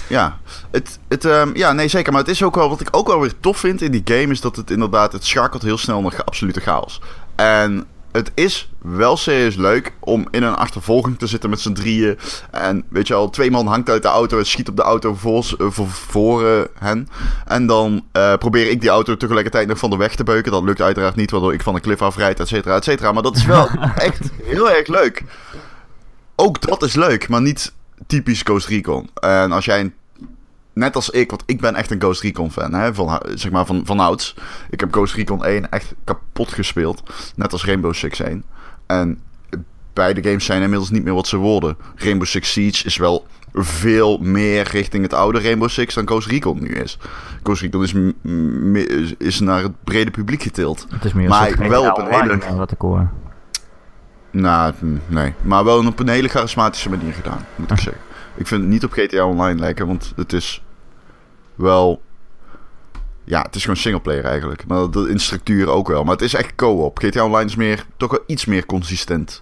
[0.07, 0.37] Ja,
[0.71, 2.11] het, het, ehm, ja, nee zeker.
[2.11, 4.31] Maar het is ook wel, wat ik ook wel weer tof vind in die game...
[4.31, 7.01] is dat het inderdaad, het schakelt heel snel naar absolute chaos.
[7.35, 12.17] En het is wel serieus leuk om in een achtervolging te zitten met z'n drieën.
[12.51, 15.15] En weet je al, twee man hangt uit de auto en schiet op de auto
[15.15, 17.09] voor, eh, voor, voor eh, hen.
[17.45, 20.51] En dan eh, probeer ik die auto tegelijkertijd nog van de weg te beuken.
[20.51, 23.11] Dat lukt uiteraard niet, waardoor ik van de cliff afrijd, et cetera, et cetera.
[23.11, 25.23] Maar dat is wel echt heel erg leuk.
[26.35, 27.73] Ook dat is leuk, maar niet
[28.07, 29.09] typisch Ghost Recon.
[29.13, 29.93] En als jij een
[30.75, 33.65] net als ik, want ik ben echt een Ghost Recon fan, hè, van, zeg maar
[33.65, 34.35] van, van ouds.
[34.69, 37.03] Ik heb Ghost Recon 1 echt kapot gespeeld,
[37.35, 38.43] net als Rainbow Six 1.
[38.85, 39.19] En
[39.93, 41.77] beide games zijn inmiddels niet meer wat ze worden.
[41.95, 46.57] Rainbow Six Siege is wel veel meer richting het oude Rainbow Six dan Ghost Recon
[46.61, 46.97] nu is.
[47.43, 47.93] Ghost Recon is,
[49.17, 50.87] is- naar het brede publiek getild.
[50.89, 53.09] Het is meer Maar wel op een hele- wat ik hoor.
[54.31, 55.33] Nou, hm, nee.
[55.41, 58.01] Maar wel op een hele charismatische manier gedaan, moet ik zeggen.
[58.35, 60.63] Ik vind het niet op GTA Online lijken, want het is
[61.55, 62.01] wel...
[63.23, 64.67] Ja, het is gewoon singleplayer eigenlijk.
[64.67, 66.03] Maar dat in structuur ook wel.
[66.03, 66.97] Maar het is echt co-op.
[66.97, 69.41] GTA Online is meer, toch wel iets meer consistent.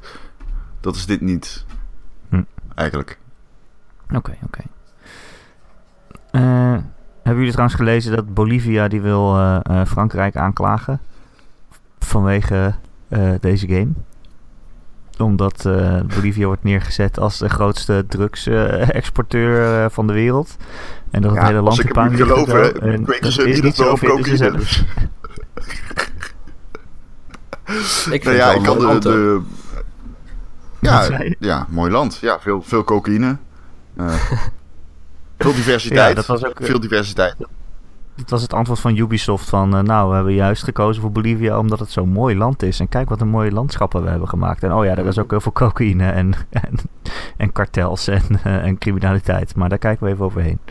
[0.80, 1.66] Dat is dit niet.
[2.30, 2.44] Hm.
[2.76, 3.18] Eigenlijk.
[4.16, 4.62] Oké, oké.
[6.32, 6.78] Eh,
[7.24, 11.00] hebben jullie trouwens gelezen dat Bolivia die wil eh, eh, Frankrijk aanklagen?
[12.00, 12.74] Vanwege
[13.40, 13.92] deze game?
[15.18, 20.56] Omdat eh, Bolivia wordt neergezet als de grootste drugsexporteur van de wereld.
[21.12, 22.72] En dat het hele land ik in puin ligt geloven, zo.
[22.72, 24.38] En kweken dat ze is niet zo, cocaïne.
[24.38, 24.84] zelf.
[28.12, 28.86] Ik vind Nou ja, het ik kan een de...
[28.86, 29.14] mooi land, hoor.
[29.14, 29.42] de
[30.88, 32.18] ja, ja, mooi land.
[32.22, 33.38] Ja, veel, veel cocaïne.
[33.98, 34.14] Eh,
[35.38, 36.10] veel diversiteit.
[36.10, 37.36] Ja, dat was ook, eh, Veel diversiteit.
[38.16, 41.60] Dat was het antwoord van Ubisoft van, eh, nou, we hebben juist gekozen voor Bolivia
[41.60, 42.80] omdat het zo'n mooi land is.
[42.80, 44.64] En kijk wat een mooie landschappen we hebben gemaakt.
[44.64, 46.80] En oh ja, er is ook heel veel cocaïne en, en,
[47.38, 49.56] en kartels en, eh, en criminaliteit.
[49.56, 50.60] Maar daar kijken we even overheen.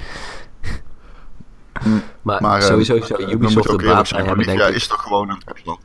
[2.22, 4.74] Maar, Maar, eh, sowieso zou Ubisoft eerlijk baat zijn, hebben, denk ik.
[4.74, 5.80] is toch gewoon een drugsland?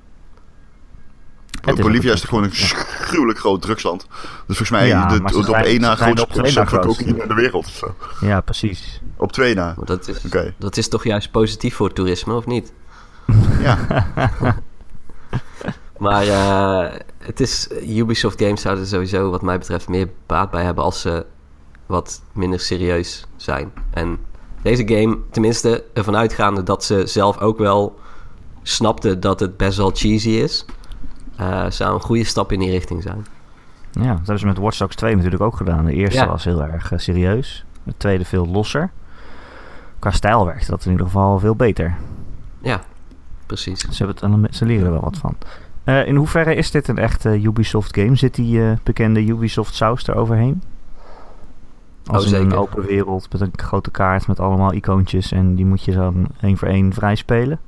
[1.62, 4.08] Het is Bolivia is toch gewoon een gruwelijk groot drugsland.
[4.10, 7.68] Dus volgens mij Ja, de, op één na grootste van cocaïne in de wereld.
[7.68, 7.96] zo.
[8.22, 9.02] Ja, precies.
[9.18, 9.74] Op twee na.
[9.78, 10.54] Maar dat is, Oké.
[10.58, 12.74] dat is toch juist positief voor toerisme, of niet?
[13.60, 13.78] Ja.
[15.98, 20.64] Maar eh, het is, Ubisoft games zouden er sowieso wat mij betreft meer baat bij
[20.64, 21.26] hebben als ze
[21.86, 23.72] wat minder serieus zijn.
[23.90, 24.18] En
[24.62, 28.00] deze game, tenminste ervan uitgaande dat ze zelf ook wel
[28.64, 30.66] snapten dat het best wel cheesy is,
[31.38, 33.26] eh, zou een goede stap in die richting zijn.
[33.92, 35.86] Ja, dat hebben ze met Watch Dogs 2 natuurlijk ook gedaan.
[35.86, 36.28] De eerste Ja.
[36.28, 37.66] was heel erg eh, serieus.
[37.84, 38.92] De tweede veel losser.
[40.00, 41.96] Qua stijl werkte dat in ieder geval veel beter.
[42.62, 42.82] Ja,
[43.46, 43.80] precies.
[43.80, 45.36] Ze, hebben het, ze leren er wel wat van.
[45.84, 48.16] Eh, in hoeverre is dit een echte Ubisoft game?
[48.16, 50.62] Zit die bekende Ubisoft saus er overheen?
[52.06, 55.66] Als Oh, in een open wereld met een grote kaart met allemaal icoontjes en die
[55.66, 57.60] moet je dan één voor één vrij spelen.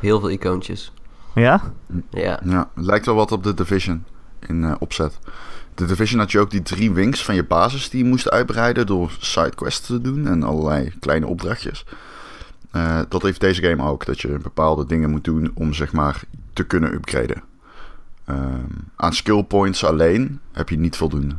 [0.00, 0.92] Heel veel icoontjes.
[1.34, 1.72] Ja?
[2.10, 4.04] Ja, ja, het lijkt wel wat op de Division
[4.48, 5.18] in eh, opzet.
[5.74, 8.86] De Division had je ook die drie wings van je basis die je moest uitbreiden
[8.86, 11.84] door sidequests te doen en allerlei kleine opdrachtjes.
[12.70, 16.22] Eh, dat heeft deze game ook, dat je bepaalde dingen moet doen om zeg maar
[16.52, 17.42] te kunnen upgraden.
[18.24, 18.64] Ehm,
[18.96, 21.34] aan skill points alleen heb je niet voldoende.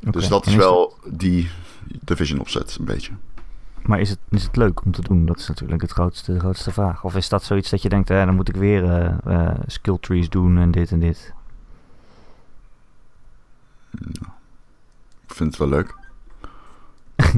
[0.00, 1.50] Dus dat is wel die
[2.00, 3.12] Division opzet een beetje.
[3.84, 5.26] Maar is het, is het leuk om te doen?
[5.26, 7.04] Dat is natuurlijk het grootste, de grootste vraag.
[7.04, 9.98] Of is dat zoiets dat je denkt, eh, dan moet ik weer eh, eh, skill
[10.00, 11.34] trees doen en dit en dit?
[15.26, 15.94] Ik vind het wel leuk.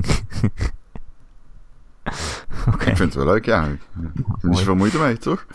[2.67, 3.65] Ik vind het wel leuk, ja.
[3.65, 3.81] Ik
[4.15, 5.47] heb er niet zoveel moeite mee, toch?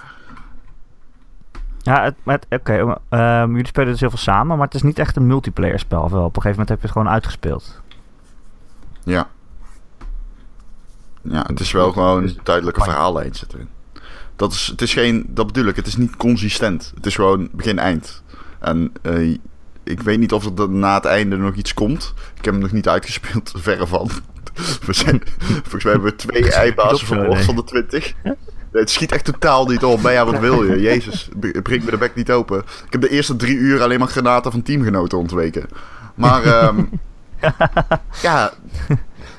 [1.77, 2.13] Ja,
[2.49, 2.97] oké.
[3.09, 6.01] ehm, jullie spelen dus heel veel samen, maar het is niet echt een multiplayer spel.
[6.01, 6.25] Of wel?
[6.25, 7.81] Op een gegeven moment heb je het gewoon uitgespeeld.
[9.03, 9.29] Ja.
[11.21, 13.69] Ja, het is wel gewoon een duidelijke verhaallijn zit erin.
[14.35, 16.91] Dat, is, het is geen, dat bedoel ik, het is niet consistent.
[16.95, 18.23] Het is gewoon begin-eind.
[18.59, 19.37] En eh,
[19.83, 22.13] ik weet niet of er na het einde nog iets komt.
[22.37, 24.09] Ik heb hem nog niet uitgespeeld, verre van.
[24.85, 28.13] We zijn, volgens mij hebben we twee eibazen zo, vermoord van de 20.
[28.71, 30.01] Het schiet echt totaal niet op.
[30.01, 30.81] Maar ja, wat wil je?
[30.81, 31.29] Jezus,
[31.63, 32.57] breek me de bek niet open.
[32.59, 35.65] Ik heb de eerste drie uur alleen maar granaten van teamgenoten ontweken.
[36.15, 36.83] Maar ehm,
[38.21, 38.53] ja,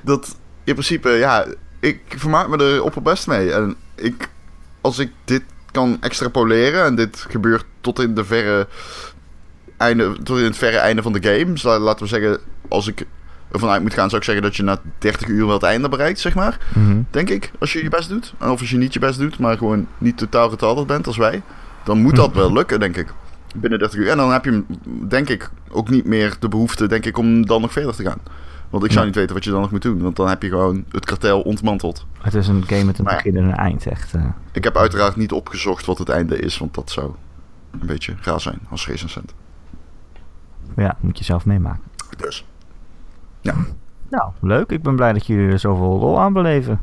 [0.02, 1.46] dat in principe, ja,
[1.82, 3.52] ik vermaak me er opperbest mee.
[3.52, 4.28] En ik,
[4.80, 8.66] als ik dit kan extrapoleren en dit gebeurt tot in de verre
[9.76, 11.52] einde, tot in het verre einde van de game.
[11.52, 13.06] Dus laten we zeggen, als ik
[13.52, 15.88] ervan uit moet gaan, zou ik zeggen dat je na 30 uur wel het einde
[15.88, 16.58] bereikt, zeg maar.
[16.74, 17.00] Mhm.
[17.10, 18.34] Denk ik, als je je best doet.
[18.40, 21.42] Of als je niet je best doet, maar gewoon niet totaal retarded bent als wij.
[21.84, 23.12] Dan moet dat wel lukken, denk ik.
[23.56, 24.08] Binnen 30 uur.
[24.08, 24.62] En dan heb je,
[25.08, 28.20] denk ik, ook niet meer de behoefte, denk ik, om dan nog verder te gaan.
[28.72, 29.06] Want ik zou Ja.
[29.10, 30.02] niet weten wat je dan nog moet doen.
[30.02, 32.06] Want dan heb je gewoon het kartel ontmanteld.
[32.20, 33.22] Het is een game met een Maar ja.
[33.22, 34.14] begin en een eind, echt.
[34.14, 34.24] eh.
[34.52, 36.58] Ik heb uiteraard niet opgezocht wat het einde is.
[36.58, 37.10] Want dat zou
[37.70, 39.34] een beetje raar zijn als recensent.
[40.76, 41.82] ja, moet je zelf meemaken.
[42.16, 42.46] Dus.
[44.08, 44.70] Nou, leuk.
[44.70, 46.80] Ik ben blij dat jullie er zoveel lol aan beleven.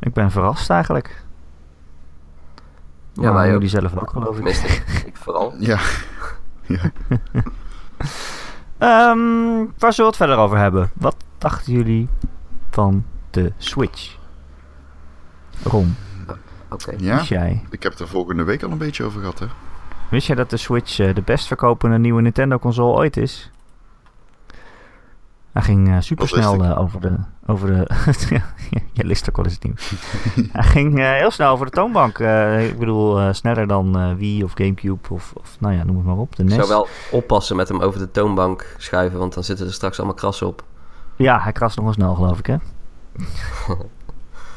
[0.00, 1.24] Ik ben verrast eigenlijk.
[3.12, 3.52] Ja, Maar wij ook.
[3.52, 4.46] jullie zelf ook, geloof ik.
[5.06, 5.54] Ik vooral.
[5.58, 5.78] Ja.
[6.66, 6.80] ja.
[8.84, 10.90] Ehm, waar zullen we het verder over hebben?
[10.94, 12.08] Wat dachten jullie
[12.70, 14.16] van de Switch?
[15.62, 15.96] Ron,
[16.70, 16.94] Oké.
[16.98, 17.16] ja.
[17.16, 17.62] wist jij?
[17.70, 19.46] Ik heb het er volgende week al een beetje over gehad, hè?
[20.10, 23.50] Wist jij dat de Switch eh, de best verkopende nieuwe Nintendo-console ooit is?
[25.54, 27.16] Hij ging eh, supersnel eh, over de...
[27.46, 27.86] Over de
[28.92, 29.92] Jij leest ook wel eens het nieuws.
[30.52, 32.18] Hij ging eh, heel snel over de toonbank.
[32.18, 35.56] Eh, ik bedoel, eh, sneller dan eh, Wii of Gamecube of, of...
[35.60, 36.36] Nou ja, noem het maar op.
[36.36, 39.72] De Ik zou wel oppassen met hem over de toonbank schuiven, want dan zitten er
[39.72, 40.64] straks allemaal krassen op.
[41.16, 42.56] Ja, hij krast nog wel snel, geloof ik, hè?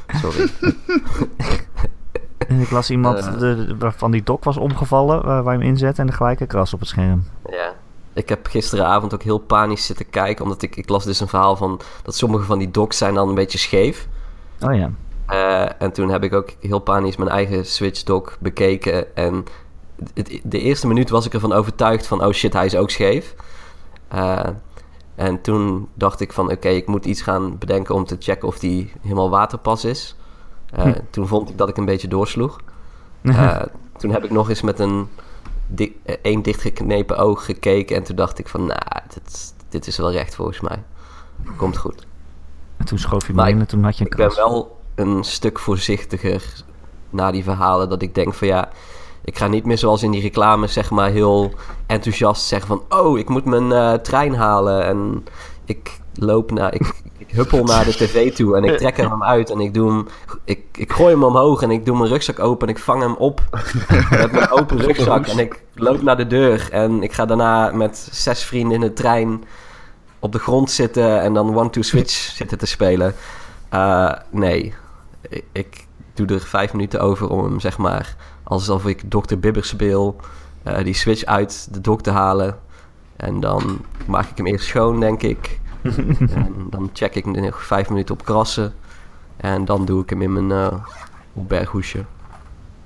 [0.22, 0.50] Sorry.
[2.38, 6.00] En ik las iemand de, waarvan die dock was omgevallen, waar, waar je hem inzet
[6.00, 7.24] en de gelijke kras op het scherm.
[7.50, 7.74] ja.
[8.18, 11.56] Ik heb gisteravond ook heel panisch zitten kijken, omdat ik, ik las dus een verhaal
[11.56, 14.08] van dat sommige van die docks zijn dan een beetje scheef.
[14.62, 14.92] Oh ja.
[15.28, 19.16] Eh, en toen heb ik ook heel panisch mijn eigen Switch dock bekeken.
[19.16, 19.46] En
[20.14, 22.26] het, de eerste minuut was ik ervan overtuigd van...
[22.26, 23.36] oh shit, hij is ook scheef.
[24.08, 24.40] Eh,
[25.16, 26.52] en toen dacht ik van...
[26.52, 30.16] oké, ik moet iets gaan bedenken om te checken of die helemaal waterpas is.
[30.72, 30.94] Eh, Hm.
[31.10, 32.60] Toen vond ik dat ik een beetje doorsloeg.
[33.98, 35.08] Toen heb ik nog eens met een
[35.68, 37.96] di- eh, één dichtgeknepen oog gekeken...
[37.96, 38.66] en toen dacht ik van...
[38.66, 38.80] nou,
[39.14, 40.84] dit, dit is wel recht volgens mij.
[41.58, 42.06] Komt goed.
[42.78, 44.78] En toen schoof je Maar in ik- en toen had je een Ik ben wel
[44.96, 46.64] een stuk voorzichtiger
[47.10, 47.90] na die verhalen.
[47.90, 48.70] Dat ik denk van ja,
[49.24, 51.52] ik ga niet meer zoals in die reclames zeg maar heel
[51.86, 53.00] enthousiast zeggen van...
[53.00, 55.26] Oh, ik moet mijn eh, trein halen en
[55.66, 56.74] ik loop naar...
[56.74, 56.94] Ik,
[57.28, 60.08] ik huppel naar de tv toe en ik trek hem uit en ik doe hem...
[60.44, 63.14] Ik, ik gooi hem omhoog en ik doe mijn rugzak open en ik vang hem
[63.14, 63.42] op
[64.10, 65.28] met mijn open rugzak.
[65.28, 68.94] En ik loop naar de deur en ik ga daarna met zes vrienden in de
[68.94, 69.44] trein
[70.20, 73.14] op de grond zitten en dan one-two-switch zitten te spelen.
[73.70, 74.74] Eh, nee,
[75.30, 79.38] ik, ik doe er vijf minuten over om hem, zeg maar, alsof ik Dr.
[79.38, 80.16] Bibber speel,
[80.64, 82.60] eh, die switch uit de dock te halen.
[83.16, 85.60] En dan maak ik hem eerst schoon, denk ik.
[86.36, 88.74] en dan check ik nog vijf minuten op krassen.
[89.38, 90.80] En dan doe ik hem in mijn eh
[91.34, 92.06] opberghoesje.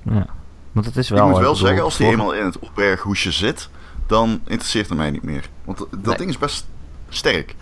[0.02, 0.26] Ja.
[0.72, 1.18] Want het is wel...
[1.18, 3.68] ik moet wel bedoel, zeggen, als hij eenmaal in het opberghoesje zit,
[4.06, 5.48] dan interesseert het mij niet meer.
[5.64, 6.16] Want dat Nee.
[6.16, 6.66] ding is best
[7.08, 7.54] sterk.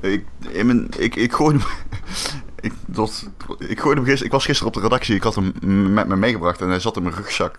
[0.00, 1.68] Ik, in mijn, ik, ik gooide hem...
[2.60, 5.52] Ik, dat, ik, gooide hem gister, ik was gisteren op de redactie, ik had hem
[5.92, 7.58] met me meegebracht en hij zat in mijn rugzak.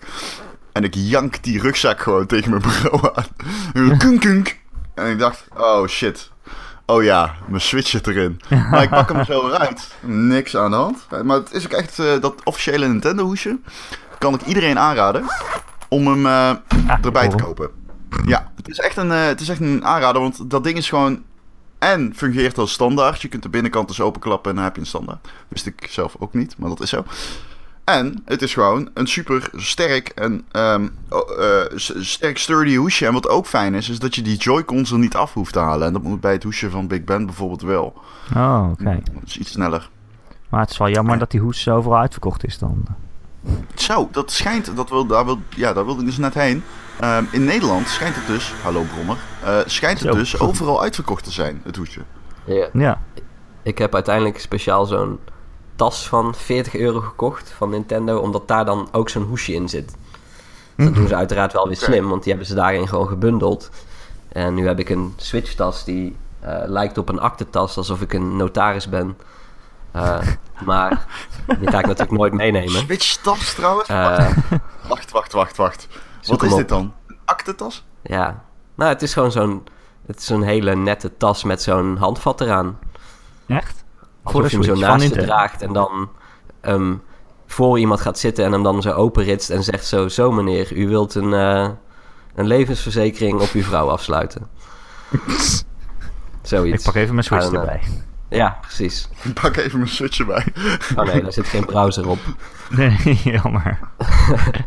[0.72, 3.98] En ik jank die rugzak gewoon tegen mijn bureau aan.
[3.98, 4.60] Kunk, kunk.
[4.94, 6.32] En ik dacht, oh shit.
[6.86, 8.41] Oh ja, mijn switch zit erin.
[8.71, 9.93] Maar ik pak hem zo eruit.
[10.02, 11.08] Niks aan de hand.
[11.24, 13.60] Maar het is ook echt eh, dat officiële Nintendo hoesje.
[14.17, 15.26] Kan ik iedereen aanraden
[15.89, 16.50] om hem eh,
[16.88, 17.69] Ah, erbij te kopen.
[18.26, 20.89] Ja, het is, echt een, eh, het is echt een aanrader, want dat ding is
[20.89, 21.24] gewoon...
[21.80, 23.21] En fungeert als standaard.
[23.21, 25.28] Je kunt de binnenkant dus openklappen en dan heb je een standaard.
[25.48, 27.04] Wist ik zelf ook niet, maar dat is zo.
[27.86, 31.62] En het is gewoon een super sterk en ehm, eh,
[32.00, 33.06] sterk sturdy hoesje.
[33.06, 35.60] En wat ook fijn is, is dat je die Joy-Cons er niet af hoeft te
[35.60, 35.88] halen.
[35.88, 37.93] En dat moet bij het hoesje van Big Ben bijvoorbeeld wel.
[38.36, 39.00] Oh, oké.
[39.13, 39.89] Dat is iets sneller.
[40.50, 42.86] Maar het is wel jammer dat die hoes overal uitverkocht is dan.
[43.76, 46.63] Zo, dat schijnt, dat wil, daar, wil, ja, daar wilde ik dus net heen.
[47.00, 50.17] Ehm, in Nederland schijnt het dus, hallo Brommer, eh, schijnt het Zo.
[50.17, 52.02] dus overal uitverkocht te zijn, het hoesje.
[52.43, 52.67] Ja.
[52.74, 53.02] Ja.
[53.63, 55.19] Ik heb uiteindelijk speciaal zo'n
[55.76, 59.96] tas van 40 euro gekocht van Nintendo, omdat daar dan ook zo'n hoesje in zit.
[60.76, 63.70] Dat doen ze uiteraard wel weer slim, want die hebben ze daarin gewoon gebundeld.
[64.28, 68.38] En nu heb ik een Switch-tas die eh, lijkt op een aktentas, alsof ik een
[68.38, 69.18] notaris ben.
[69.92, 70.28] Eh,
[70.66, 71.06] maar
[71.60, 72.72] die ga ik natuurlijk nooit meenemen.
[72.72, 73.90] Switch tas trouwens?
[73.90, 74.28] Eh,
[74.90, 75.88] wacht, wacht, wacht, wacht.
[76.26, 76.94] Wat is dit dan?
[77.08, 77.86] Een aktentas?
[78.02, 78.44] ja,
[78.76, 79.64] nou, het is gewoon zo'n
[80.06, 82.80] het is zo'n hele nette tas met zo'n handvat eraan.
[83.48, 83.85] Echt?
[84.26, 86.10] Alsof je hem zo naast je draagt en dan
[86.62, 86.94] ehm,
[87.46, 90.08] voor iemand gaat zitten en hem dan zo openritst en zegt zo...
[90.08, 91.70] Zo meneer, u wilt een, eh,
[92.36, 94.48] een levensverzekering op uw vrouw afsluiten.
[96.42, 96.78] Zoiets.
[96.78, 97.82] Ik pak even mijn Switch erbij.
[98.30, 99.10] Ja, precies.
[99.24, 100.46] Ik pak even mijn Switch erbij.
[100.96, 102.20] Oh nee, daar zit geen browser op.
[102.70, 103.80] Nee, jammer.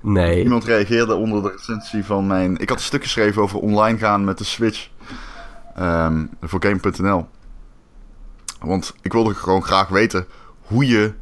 [0.00, 0.42] Nee.
[0.42, 2.56] Iemand reageerde onder de recensie van mijn...
[2.58, 4.88] Ik had een stuk geschreven over online gaan met de Switch.
[5.74, 7.26] ehm, voor Game.nl.
[8.60, 10.26] Want ik wilde gewoon graag weten
[10.60, 11.12] hoe je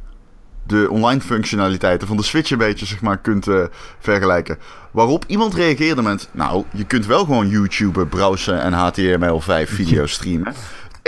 [0.67, 3.63] de online functionaliteiten van de Switch een beetje zeg maar, kunt eh,
[3.99, 4.57] vergelijken.
[4.91, 6.29] Waarop iemand reageerde met...
[6.31, 10.53] Nou, je kunt wel gewoon YouTube browsen en HTML5 video's streamen.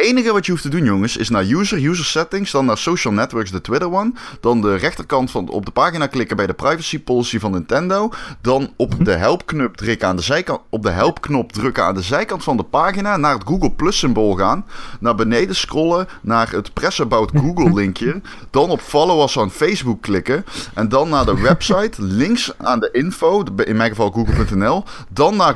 [0.01, 3.13] Enige wat je hoeft te doen, jongens, is naar user, user settings, dan naar social
[3.13, 4.12] networks, de Twitter one.
[4.39, 8.09] Dan de rechterkant van, op de pagina klikken bij de privacy policy van Nintendo.
[8.41, 12.43] Dan op de helpknop drukken aan de zijkant, op de helpknop drukken aan de zijkant
[12.43, 13.17] van de pagina.
[13.17, 14.65] Naar het Google Plus symbool gaan.
[14.99, 18.21] Naar beneden scrollen naar het Press About Google linkje.
[18.49, 20.45] Dan op follow us aan Facebook klikken.
[20.73, 24.83] En dan naar de website, links aan de info, in mijn geval google.nl.
[25.09, 25.55] Dan naar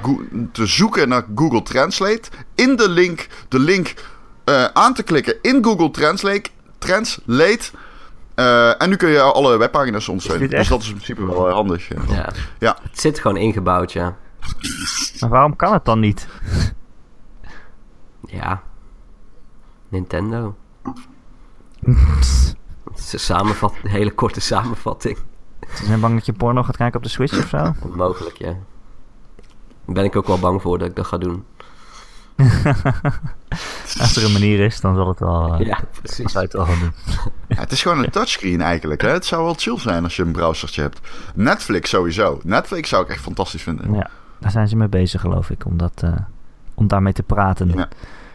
[0.52, 2.30] te zoeken naar Google Translate.
[2.56, 3.94] In de link, de link
[4.44, 6.50] eh, aan te klikken in Google Translate.
[6.78, 7.72] Translate.
[8.36, 10.50] Eh, en nu kun je alle webpagina's ondersteunen.
[10.50, 11.88] Dus dat is in principe wel eh, handig.
[11.88, 11.96] ja.
[12.08, 12.30] Ja.
[12.60, 12.78] Ja.
[12.82, 14.16] Het zit gewoon ingebouwd, ja.
[15.20, 16.28] Maar waarom kan het dan niet?
[18.26, 18.62] Ja.
[19.90, 20.56] Nintendo.
[22.94, 25.18] Het is een, samenvat, een hele korte samenvatting.
[25.76, 27.74] Ze zijn bang dat je porno gaat kijken op de Switch of zo?
[27.96, 28.56] Mogelijk, ja.
[29.86, 31.46] Daar ben ik ook wel bang voor dat ik dat ga doen.
[34.00, 35.54] Als er een manier is, dan zal het wel...
[35.54, 36.34] eh, Ja, precies.
[36.34, 36.92] het wel doen.
[37.48, 39.02] Ja, het is gewoon een touchscreen eigenlijk.
[39.02, 39.10] Hè?
[39.10, 41.00] Het zou wel chill zijn als je een browsertje hebt.
[41.36, 42.40] Netflix sowieso.
[42.44, 43.94] Netflix zou ik echt fantastisch vinden.
[43.94, 46.12] Ja, daar zijn ze mee bezig, geloof ik, om, dat, eh,
[46.74, 47.68] om daarmee te praten.
[47.76, 47.88] Ja.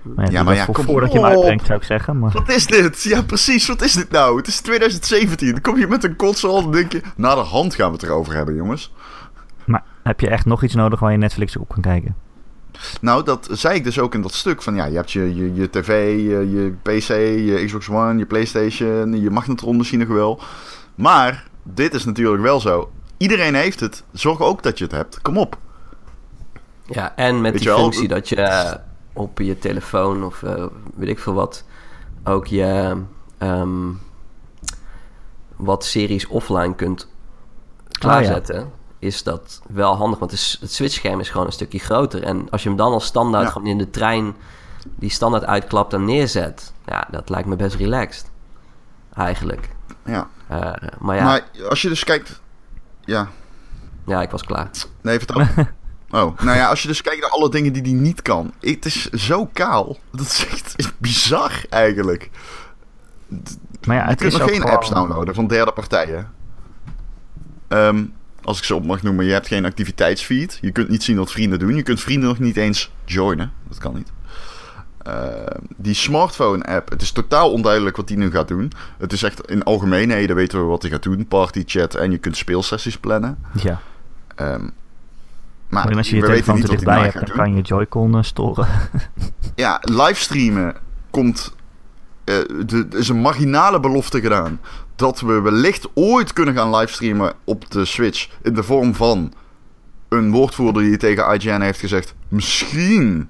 [0.03, 2.19] Maar ja, maar ja, voor- kom voordat je hem uitbrengt, zou ik zeggen.
[2.19, 3.03] Maar Wat is dit?
[3.03, 3.67] Ja, precies.
[3.67, 4.37] Wat is dit nou?
[4.37, 5.51] Het is 2017.
[5.53, 7.03] Dan kom je met een console en denk je...
[7.17, 8.93] Na de hand gaan we het erover hebben, jongens.
[9.65, 12.15] Maar heb je echt nog iets nodig waar je Netflix op kan kijken?
[13.01, 14.63] Nou, dat zei ik dus ook in dat stuk.
[14.63, 17.09] Van ja, je hebt je, je, je tv, je, je PC,
[17.49, 20.41] je Xbox One, je Playstation, je magnetron misschien nog wel.
[20.95, 22.91] Maar dit is natuurlijk wel zo.
[23.17, 24.05] Iedereen heeft het.
[24.13, 25.23] Zorg ook dat je het hebt.
[25.23, 25.59] Kom op.
[26.87, 28.75] Ja, en met Weet die functie dat je eh,
[29.13, 31.65] op je telefoon of eh, weet ik veel wat...
[32.25, 32.97] ook je
[33.39, 33.91] ehm,
[35.57, 37.09] wat series offline kunt
[37.89, 38.73] klaarzetten...
[38.99, 40.19] is dat wel handig.
[40.19, 40.31] Want
[40.61, 42.23] het switchscherm is gewoon een stukje groter.
[42.23, 43.51] En als je hem dan als standaard Ja.
[43.51, 44.35] gewoon in de trein...
[44.97, 46.73] die standaard uitklapt en neerzet...
[46.87, 48.31] ja, dat lijkt me best relaxed.
[49.15, 49.69] Eigenlijk.
[50.05, 50.29] Ja.
[50.49, 52.41] Eh, maar ja, Maar als je dus kijkt...
[53.05, 53.29] Ja,
[54.07, 54.71] ja, ik was klaar.
[55.01, 55.43] nee, vertel.
[56.11, 58.53] Oh, nou ja, als je dus kijkt naar alle dingen die die niet kan.
[58.61, 59.97] Het is zo kaal.
[60.13, 62.31] Dat is echt is bizar eigenlijk.
[63.87, 66.33] Maar ja, Je het kunt is nog ook geen gewoon- apps downloaden van derde partijen.
[67.69, 68.05] Ehm,
[68.49, 70.59] als ik ze op mag noemen, je hebt geen activiteitsfeed.
[70.61, 71.75] Je kunt niet zien wat vrienden doen.
[71.77, 73.53] Je kunt vrienden nog niet eens joinen.
[73.69, 74.13] Dat kan niet.
[75.03, 78.73] Ehm, die smartphone-app, het is totaal onduidelijk wat die nu gaat doen.
[78.99, 81.27] Het is echt in algemeenheden weten we wat hij gaat doen.
[81.27, 83.39] Party, chat en je kunt speelsessies plannen.
[83.63, 83.81] Ja,
[84.35, 84.61] Ehm,
[85.69, 87.37] maar maar als je je telefoon te dichtbij daarna hebt, dan doen.
[87.37, 88.67] kan je Joy-Con eh, storen.
[89.55, 90.75] Ja, livestreamen
[91.11, 91.55] komt.
[92.25, 92.37] eh,
[92.73, 94.61] er is een marginale belofte gedaan.
[94.99, 98.29] Dat we wellicht ooit kunnen gaan livestreamen op de Switch.
[98.43, 99.33] In de vorm van
[100.09, 102.15] een woordvoerder die tegen IGN heeft gezegd.
[102.29, 103.29] Misschien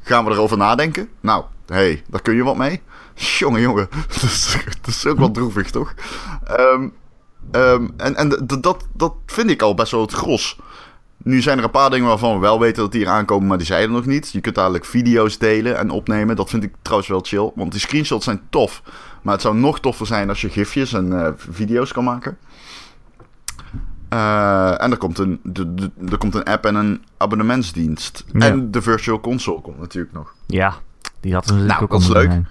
[0.00, 1.08] gaan we erover nadenken.
[1.20, 2.82] Nou, hey, daar kun je wat mee.
[3.38, 3.88] Jongen, jongen.
[4.08, 5.94] Dat is, dat is ook wel droevig, toch?
[6.44, 6.88] Ehm,
[7.50, 10.58] ehm, en en dat, dat vind ik al best wel het gros.
[11.16, 13.58] Nu zijn er een paar dingen waarvan we wel weten dat die hier aankomen, maar
[13.58, 14.30] die zijn er nog niet.
[14.32, 16.36] Je kunt dadelijk video's delen en opnemen.
[16.36, 18.82] Dat vind ik trouwens wel chill, want die screenshots zijn tof.
[19.24, 22.38] Maar het zou nog toffer zijn als je gifjes en eh, video's kan maken.
[24.08, 28.24] Eh, en er komt, een, de, de- er komt een app en een abonnementsdienst.
[28.32, 28.40] Ja.
[28.40, 30.34] En de Virtual Console komt natuurlijk nog.
[30.46, 30.74] ja,
[31.20, 32.30] die had natuurlijk Nou, ook dat is leuk.
[32.30, 32.48] zijn.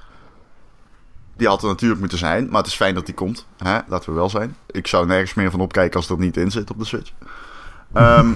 [1.38, 3.46] Die had er natuurlijk moeten zijn, maar het is fijn dat die komt.
[3.58, 3.78] Hè?
[3.88, 4.56] Laten we wel zijn.
[4.72, 7.12] Ik zou nergens meer van opkijken als er niet in zit op de Switch.
[7.94, 8.34] Ehm,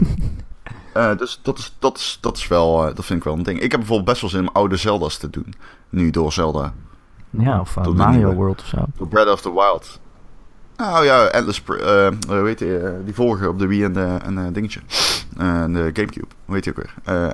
[0.93, 3.59] eh, dus dat is, dat, is, dat is wel, dat vind ik wel een ding.
[3.59, 5.53] Ik heb bijvoorbeeld best wel zin om oude Zelda's te doen.
[5.89, 6.73] Nu door Zelda.
[7.29, 8.33] Ja, of eh, Mario.
[8.33, 8.85] World of zo.
[8.97, 9.99] Door Breath of the Wild.
[10.77, 11.63] Nou ja, Endless...
[11.63, 14.79] Eh, hoe heet die, eh, die vorige op de Wii en, de, en eh, dingetje.
[15.37, 16.27] Eh, en de Gamecube.
[16.45, 16.93] Hoe heet die ook weer?
[17.15, 17.27] Eh,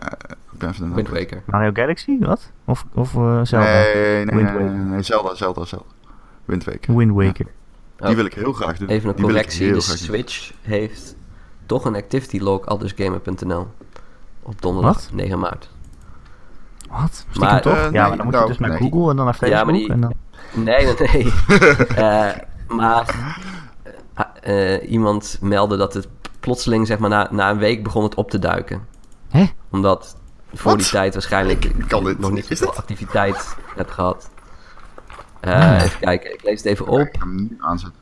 [0.52, 1.10] ik ben even de naam Wind.
[1.10, 1.42] Waker.
[1.46, 2.52] Mario Galaxy, wat?
[2.66, 3.66] Of, of eh, Zelda?
[3.66, 5.86] Nee, nee, Zelda, Zelda, Zelda.
[6.46, 6.96] Wind Waker.
[6.96, 7.46] Wind Waker.
[7.98, 8.16] Die Oh.
[8.16, 8.88] wil ik heel graag doen.
[8.88, 9.66] Even een Die correctie.
[9.66, 9.98] heel De doen.
[9.98, 11.16] Switch heeft
[11.66, 13.68] toch een activity log aldusgamer.nl
[14.42, 15.10] op donderdag Wat?
[15.14, 15.70] 9 maart.
[17.02, 17.14] Wat?
[17.14, 17.74] Stiekem Maar- toch?
[17.74, 18.80] Eh, ja, nee, maar dan moet je nou, dus naar nee.
[18.80, 19.66] Google en dan naar Ja, Facebook.
[19.66, 20.14] maar die- en dan...
[20.54, 21.34] Nee, nee, nee.
[21.96, 22.30] Eh,
[22.68, 23.38] Maar
[24.42, 26.08] eh, iemand meldde dat het
[26.40, 28.82] plotseling, zeg maar, na, na een week begon het op te duiken.
[29.30, 29.46] Hè?
[29.72, 30.16] Omdat
[30.54, 34.30] voor die tijd waarschijnlijk Ik kan dit- nog niet zoveel activiteit heb gehad.
[35.40, 37.00] Eh, Even kijken, ik lees het even op.
[37.00, 38.00] Ik ga hem nu aanzetten.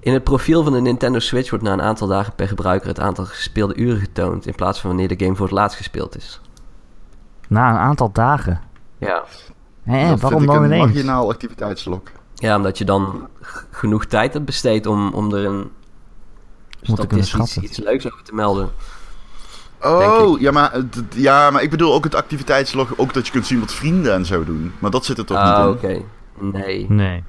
[0.00, 3.00] In het profiel van de Nintendo Switch wordt na een aantal dagen per gebruiker het
[3.00, 6.40] aantal gespeelde uren getoond, in plaats van wanneer de game voor het laatst gespeeld is.
[7.52, 8.60] Na een aantal dagen.
[8.98, 9.22] Ja.
[9.82, 10.84] Hé, dat waarom dan een ineens?
[10.84, 12.08] marginaal activiteitslok.
[12.34, 13.28] Ja, omdat je dan
[13.70, 15.70] genoeg tijd hebt besteed om, om er een
[16.84, 17.64] Moet ik kunnen statistisch schatten.
[17.64, 18.70] iets leuks over te melden.
[19.82, 20.80] Oh, ja maar,
[21.14, 22.92] ja, maar ik bedoel ook het activiteitslog.
[22.98, 24.72] Ook dat je kunt zien wat vrienden en zo doen.
[24.78, 25.88] Maar dat zit er toch Ah, niet in.
[25.90, 26.04] oké.
[26.58, 26.86] Nee.
[26.88, 27.24] Nee.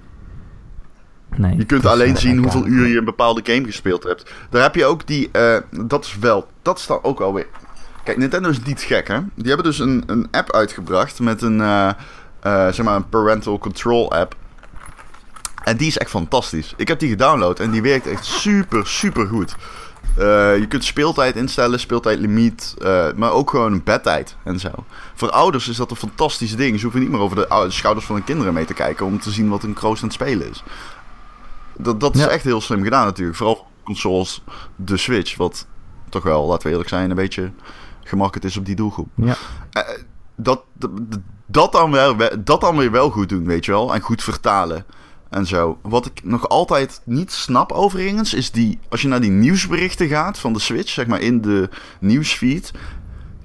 [1.35, 1.57] Nee.
[1.57, 4.33] Je kunt alleen zien hoeveel uur je een bepaalde game gespeeld hebt.
[4.49, 5.29] Daar heb je ook die.
[5.31, 6.47] eh, dat is wel.
[6.61, 7.47] Dat is dan ook alweer.
[8.03, 9.19] Kijk, Nintendo is niet gek, hè?
[9.35, 11.61] Die hebben dus een, een app uitgebracht met een.
[11.61, 11.93] eh, eh,
[12.73, 14.35] zeg maar een parental control app.
[15.63, 16.73] En die is echt fantastisch.
[16.77, 19.55] Ik heb die gedownload en die werkt echt super, super goed.
[20.17, 22.75] Eh, je kunt speeltijd instellen, speeltijdlimiet,
[23.15, 24.69] maar ook gewoon bedtijd en zo.
[25.13, 26.75] Voor ouders is dat een fantastisch ding.
[26.77, 29.19] Ze hoeven niet meer over de ou- schouders van hun kinderen mee te kijken om
[29.19, 30.63] te zien wat een kroost aan het spelen is.
[31.77, 32.27] Dat, dat is Ja.
[32.27, 33.37] echt heel slim gedaan natuurlijk.
[33.37, 34.43] Vooral voor consoles,
[34.75, 35.67] de Switch, wat
[36.09, 37.51] toch wel, laten we eerlijk zijn, een beetje
[38.03, 39.07] gemarket is op die doelgroep.
[39.15, 39.35] Ja.
[39.71, 39.83] Eh,
[40.35, 40.91] dat, dat,
[41.45, 43.93] dat, dan wel, dat dan weer wel goed doen, weet je wel.
[43.93, 44.85] En goed vertalen
[45.29, 45.77] en zo.
[45.81, 48.79] Wat ik nog altijd niet snap overigens, is die...
[48.89, 52.71] Als je naar die nieuwsberichten gaat van de Switch, zeg maar in de nieuwsfeed...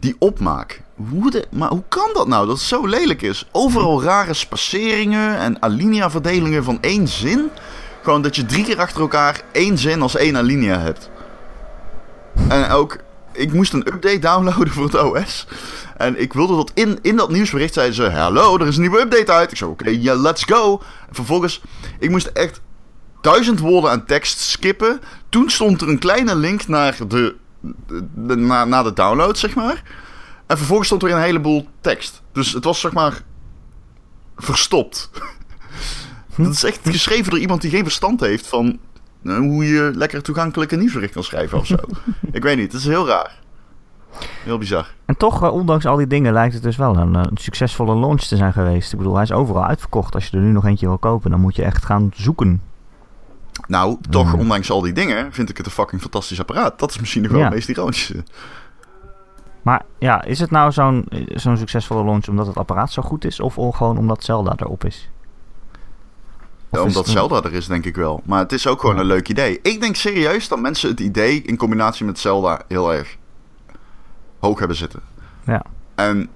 [0.00, 0.82] Die opmaak.
[1.10, 3.48] Hoe de, maar hoe kan dat nou, dat het zo lelijk is?
[3.52, 7.48] Overal rare spaceringen en alinea-verdelingen van één zin.
[8.02, 11.10] Gewoon dat je drie keer achter elkaar één zin als één alinea hebt.
[12.48, 12.98] En ook,
[13.38, 15.46] ik moest een update downloaden voor het OS.
[15.96, 19.00] En ik wilde dat in, in dat nieuwsbericht zeiden ze: Hallo, er is een nieuwe
[19.00, 19.50] update uit.
[19.50, 20.82] Ik zei: Oké, ja, let's go.
[21.08, 21.62] En vervolgens,
[21.98, 22.60] ik moest echt
[23.20, 25.00] duizend woorden aan tekst skippen.
[25.28, 27.36] Toen stond er een kleine link naar de,
[28.14, 29.82] de, naar, naar de download, zeg maar.
[30.46, 32.22] En vervolgens stond er een heleboel tekst.
[32.32, 33.22] Dus het was zeg maar
[34.36, 35.10] verstopt.
[36.36, 38.78] Dat is echt geschreven door iemand die geen verstand heeft van
[39.22, 41.76] hoe je lekker toegankelijk een nieuwsbericht kan schrijven of zo.
[42.32, 43.38] ik weet niet, het is heel raar.
[44.44, 44.94] Heel bizar.
[45.04, 47.96] En toch, eh, ondanks al die dingen, lijkt het dus wel een, eh, een succesvolle
[47.96, 48.92] launch te zijn geweest.
[48.92, 50.14] Ik bedoel, hij is overal uitverkocht.
[50.14, 52.62] Als je er nu nog eentje wil kopen, dan moet je echt gaan zoeken.
[53.66, 54.40] Nou, toch, Hmm.
[54.40, 56.78] ondanks al die dingen, vind ik het een fucking fantastisch apparaat.
[56.78, 57.46] Dat is misschien nog wel Ja.
[57.46, 58.22] het meest ironische.
[59.62, 63.24] Maar ja, is het nou zo'n eh, zo'n succesvolle launch omdat het apparaat zo goed
[63.24, 63.40] is?
[63.40, 65.10] Of gewoon omdat Zelda erop is?
[66.70, 68.22] Of Ja, omdat het Zelda er is, denk ik wel.
[68.24, 69.00] Maar het is ook gewoon Ja.
[69.00, 69.58] een leuk idee.
[69.62, 73.16] Ik denk serieus dat mensen het idee in combinatie met Zelda heel erg
[74.38, 75.00] hoog hebben zitten.
[75.44, 75.62] Ja.
[75.94, 76.28] En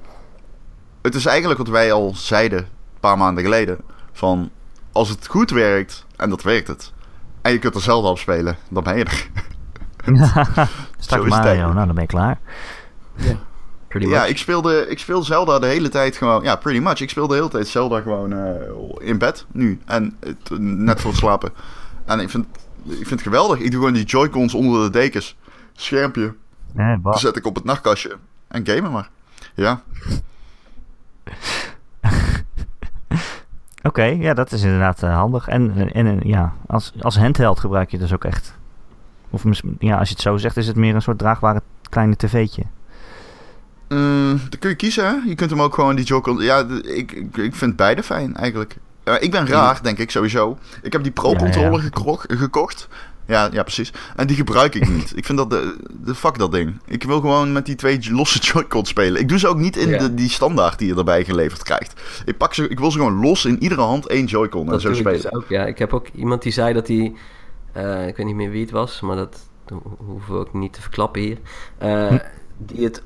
[1.03, 3.79] het is eigenlijk wat wij al zeiden een paar maanden geleden.
[4.13, 4.51] Van
[4.93, 6.93] als het goed werkt, en dat werkt het.
[7.43, 9.29] En je kunt er Zelda op spelen, dan ben je er.
[11.07, 12.39] Het Mario, nou dan ben je klaar.
[13.93, 16.43] Pretty Ja, ik speelde, ik speelde Zelda de hele tijd gewoon...
[16.43, 17.01] Ja, pretty much.
[17.01, 19.81] Ik speelde de hele tijd Zelda gewoon eh, in bed nu.
[19.85, 20.17] En
[20.59, 21.53] net voor het slapen.
[22.05, 22.47] En ik vind,
[22.85, 23.59] ik vind het geweldig.
[23.59, 25.37] Ik doe gewoon die Joy-Cons onder de dekens.
[25.73, 26.35] Schermpje.
[26.73, 26.99] Nee.
[27.11, 28.17] Zet ik op het nachtkastje.
[28.49, 29.11] En gamen maar.
[29.55, 29.83] Ja.
[33.83, 35.49] Oké, ja, dat is inderdaad eh, handig.
[35.49, 38.55] En, en, en, eh, ja, als, als handheld gebruik je het dus ook echt.
[39.31, 42.17] Of misschien, ja, als je het zo zegt, is het meer een soort draagbare kleine
[42.17, 42.63] tv'tje.
[43.93, 45.15] Mm, dan kun je kiezen, hè?
[45.29, 46.39] Je kunt hem ook gewoon die Joy-Con...
[46.43, 48.77] Ja, ik, ik, vind beide fijn, eigenlijk.
[49.21, 50.59] Ik ben raar, denk ik, sowieso.
[50.83, 51.83] Ik heb die Pro-controller Ja, ja.
[51.83, 52.89] gekro- gekocht.
[53.27, 53.93] Ja, ja, precies.
[54.17, 55.13] En die gebruik ik niet.
[55.17, 56.81] ik vind dat de, de fuck dat ding.
[56.87, 59.21] Ik wil gewoon met die twee losse Joy-Cons spelen.
[59.21, 59.99] Ik doe ze ook niet in Ja.
[59.99, 62.01] de, die standaard die je erbij geleverd krijgt.
[62.25, 64.95] Ik, pak ze, ik wil ze gewoon los in iedere hand één Joy-Con en zo
[64.95, 65.23] spelen.
[65.23, 65.65] dus ook, ja.
[65.67, 67.13] Ik heb ook iemand die zei dat hij...
[67.73, 69.39] eh, ik weet niet meer wie het was, maar dat
[69.69, 71.39] ho- hoeven we ook niet te verklappen hier.
[71.79, 72.19] Eh, Hm.
[72.59, 73.03] Die het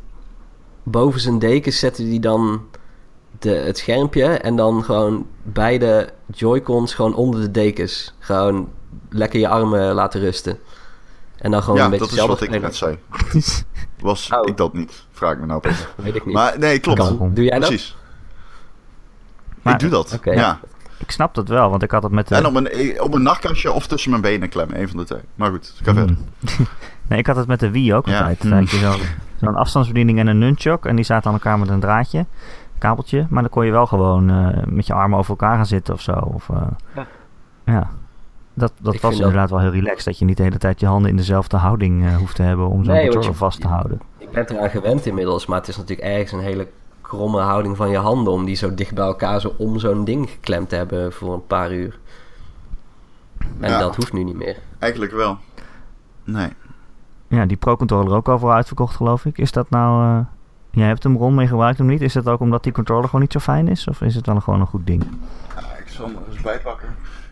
[0.88, 2.62] boven zijn dekens zette die dan
[3.38, 8.14] de, het schermpje en dan gewoon beide Joy-Cons gewoon onder de dekens.
[8.18, 8.68] Gewoon
[9.10, 10.58] lekker je armen laten rusten.
[11.36, 12.98] En dan gewoon Ja, een beetje dat is wat ik net zei.
[14.00, 14.40] Was Oh.
[14.48, 15.04] ik dat niet?
[15.12, 15.60] Vraag ik me nou.
[15.96, 16.34] Weet ik niet.
[16.34, 16.98] Maar nee, klopt.
[16.98, 17.30] Kan.
[17.34, 17.68] Doe jij dat?
[17.68, 17.96] Precies.
[19.62, 20.12] Maar- ik doe dat.
[20.14, 20.30] Oké.
[20.32, 20.60] Ja.
[20.98, 22.34] Ik snap dat wel, want ik had het met de...
[22.34, 24.80] En op een, op een nachtkastje of tussen mijn benen klemmen.
[24.80, 25.20] Een van de twee.
[25.34, 26.06] Maar goed, ga Hmm.
[26.06, 26.16] verder.
[27.08, 28.18] Nee, ik had het met de Wii ook Ja.
[28.18, 28.42] altijd.
[28.42, 28.66] Hmm.
[28.66, 28.94] Zo-
[29.40, 30.84] zo'n afstandsbediening en een nunchuk.
[30.84, 32.26] En die zaten aan elkaar met een draadje,
[32.78, 33.26] kabeltje.
[33.30, 36.00] Maar dan kon je wel gewoon eh, met je armen over elkaar gaan zitten of
[36.00, 36.12] zo.
[36.12, 36.56] Of, eh,
[36.94, 37.06] Ja.
[37.64, 37.90] ja.
[38.54, 40.04] Dat, dat Ik was dat- inderdaad wel heel relaxed.
[40.04, 42.68] Dat je niet de hele tijd je handen in dezelfde houding eh, hoeft te hebben
[42.68, 44.00] om zo'n Nee, controller je- vast te houden.
[44.18, 46.68] Ik ben eraan gewend inmiddels, maar het is natuurlijk ergens een hele
[47.00, 50.30] kromme houding van je handen om die zo dicht bij elkaar zo om zo'n ding
[50.30, 51.98] geklemd te hebben voor een paar uur.
[53.60, 53.78] En Ja.
[53.78, 54.56] dat hoeft nu niet meer.
[54.78, 55.38] Eigenlijk wel.
[56.24, 56.48] Nee.
[57.28, 59.38] Ja, die Pro-controller ook overal uitverkocht, geloof ik.
[59.38, 60.18] Is dat nou...
[60.18, 60.24] eh,
[60.70, 62.00] jij hebt hem rond mee gebruikt hem niet.
[62.02, 63.88] Is dat ook omdat die controller gewoon niet zo fijn is?
[63.88, 65.02] Of is het wel gewoon een goed ding?
[65.54, 66.88] Ja, ik zal hem er eens bijpakken.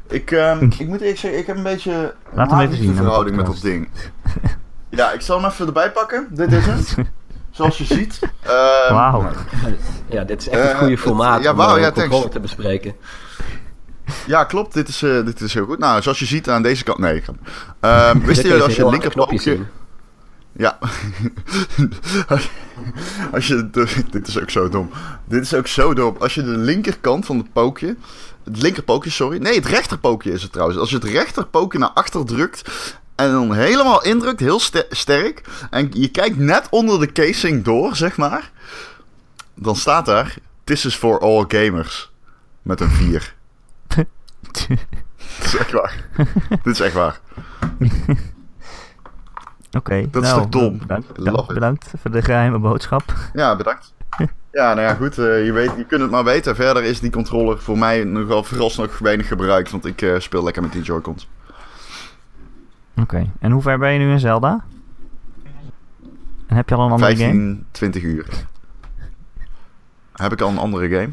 [0.09, 3.36] Ik, ehm, ik moet eerlijk zeggen, ik heb een beetje Laat hem even zien verhouding
[3.36, 3.88] met dat ding.
[4.88, 6.26] Ja, ik zal hem even erbij pakken.
[6.30, 6.97] Dit is het.
[7.51, 8.18] Zoals je ziet.
[8.42, 9.26] Ehm, Wauw.
[10.09, 12.18] Ja, dit is echt het goede het- formaat ja, om wauw, eh, ja, een controller
[12.30, 12.34] thanks.
[12.34, 12.95] te bespreken.
[14.26, 14.72] Ja, klopt.
[14.74, 15.78] Dit is, eh, dit is heel goed.
[15.78, 16.99] Nou, zoals je ziet aan deze kant...
[16.99, 17.24] Nee, ik.
[17.80, 18.90] Ehm, wisten jullie als je heel
[20.57, 20.78] Ja.
[23.32, 24.90] Als je, de- dit is ook zo dom.
[25.24, 26.16] Dit is ook zo dom.
[26.18, 27.96] Als je de linkerkant van het pookje.
[28.44, 29.38] Het linkerpookje, sorry.
[29.38, 30.78] Nee, het rechterpookje is het trouwens.
[30.78, 32.72] Als je het rechterpookje naar achter drukt.
[33.14, 35.42] En dan helemaal indrukt, heel ster- sterk.
[35.70, 38.50] En je kijkt net onder de casing door, zeg maar.
[39.55, 40.34] Dan staat daar.
[40.64, 42.12] This is for all gamers.
[42.62, 43.34] Met een 4.
[44.52, 44.68] Dit
[45.44, 46.09] is echt waar.
[46.48, 47.20] Dit is echt waar.
[49.76, 50.10] Oké.
[50.10, 50.78] Dat is nou, toch dom?
[50.78, 53.02] Bedankt, bedankt, voor de geheime boodschap.
[53.32, 53.92] Ja, bedankt.
[54.52, 55.18] Ja, nou ja, goed.
[55.18, 56.54] eh, je, weet, je kunt het maar weten.
[56.56, 59.70] Verder is die controller voor mij nogal vooralsnog weinig gebruikt.
[59.70, 61.28] Want ik eh, speel lekker met die Joy-Cons.
[63.00, 63.30] Oké.
[63.38, 64.64] En hoe ver ben je nu in Zelda?
[66.46, 68.26] En heb je al een andere 15, 20 uur.
[70.12, 71.12] Heb ik al een andere game?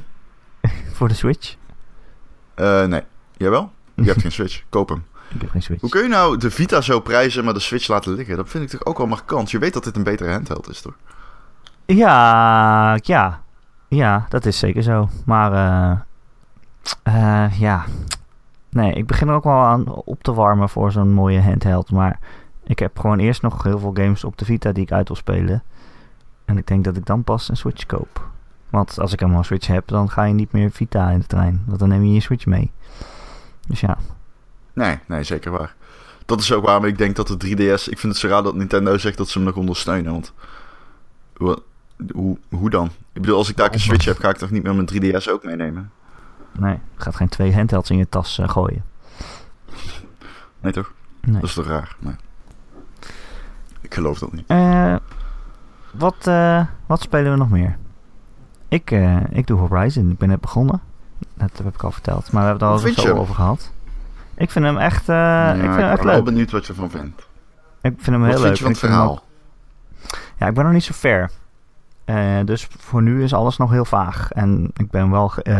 [0.61, 1.55] game voor de Switch?
[2.53, 3.01] Eh, nee.
[3.37, 3.71] Jawel?
[3.93, 4.63] Je hebt geen Switch.
[4.69, 5.03] Koop hem.
[5.33, 5.81] Ik heb geen Switch.
[5.81, 8.35] Hoe kun je nou de Vita zo prijzen, maar de Switch laten liggen?
[8.35, 9.51] Dat vind ik toch ook wel markant.
[9.51, 10.93] Je weet dat dit een betere handheld is, toch?
[11.85, 13.41] Ja, ja.
[13.87, 15.09] Ja, dat is zeker zo.
[15.25, 15.99] Maar eh,
[17.03, 17.85] eh, ja.
[18.69, 21.91] Nee, ik begin er ook wel aan op te warmen voor zo'n mooie handheld.
[21.91, 22.19] Maar
[22.63, 25.17] ik heb gewoon eerst nog heel veel games op de Vita die ik uit wil
[25.17, 25.63] spelen.
[26.45, 28.29] En ik denk dat ik dan pas een Switch koop.
[28.69, 31.27] Want als ik helemaal een Switch heb, dan ga je niet meer Vita in de
[31.27, 31.63] trein.
[31.65, 32.71] Want dan neem je je Switch mee.
[33.67, 33.97] Dus ja.
[34.73, 35.75] Nee, nee, zeker waar.
[36.25, 37.89] Dat is ook waarom ik denk dat de 3DS...
[37.89, 40.11] Ik vind het zo raar dat Nintendo zegt dat ze hem nog ondersteunen.
[40.11, 40.33] Want
[41.37, 41.61] hoe,
[42.13, 42.85] hoe, hoe dan?
[43.13, 45.29] Ik bedoel, als ik daar een Switch heb, ga ik toch niet meer mijn 3DS
[45.29, 45.91] ook meenemen?
[46.59, 48.83] Nee, je gaat geen twee handhelds in je tas eh, gooien.
[50.59, 50.93] Nee toch?
[51.21, 51.33] Nee.
[51.33, 51.95] Dat is toch raar?
[51.99, 52.15] Nee.
[53.81, 54.43] Ik geloof dat niet.
[54.47, 54.95] Eh,
[55.91, 57.77] wat, eh, wat spelen we nog meer?
[58.67, 58.91] Ik,
[59.29, 60.11] ik doe Horizon.
[60.11, 60.81] Ik ben net begonnen.
[61.33, 62.31] Dat heb ik al verteld.
[62.31, 63.71] Maar we hebben het al zo over gehad.
[64.41, 66.89] Ik vind hem echt, Ja, ik vind hem ben echt wel benieuwd wat je ervan
[66.89, 67.27] vindt.
[67.81, 68.55] Ik vind hem Wat heel vind leuk.
[68.57, 69.11] je van het vind verhaal?
[69.11, 69.23] ook-
[70.37, 71.29] ja, ik ben nog niet zo ver.
[72.05, 74.31] Eh, dus voor nu is alles nog heel vaag.
[74.31, 75.55] En ik ben wel, eh,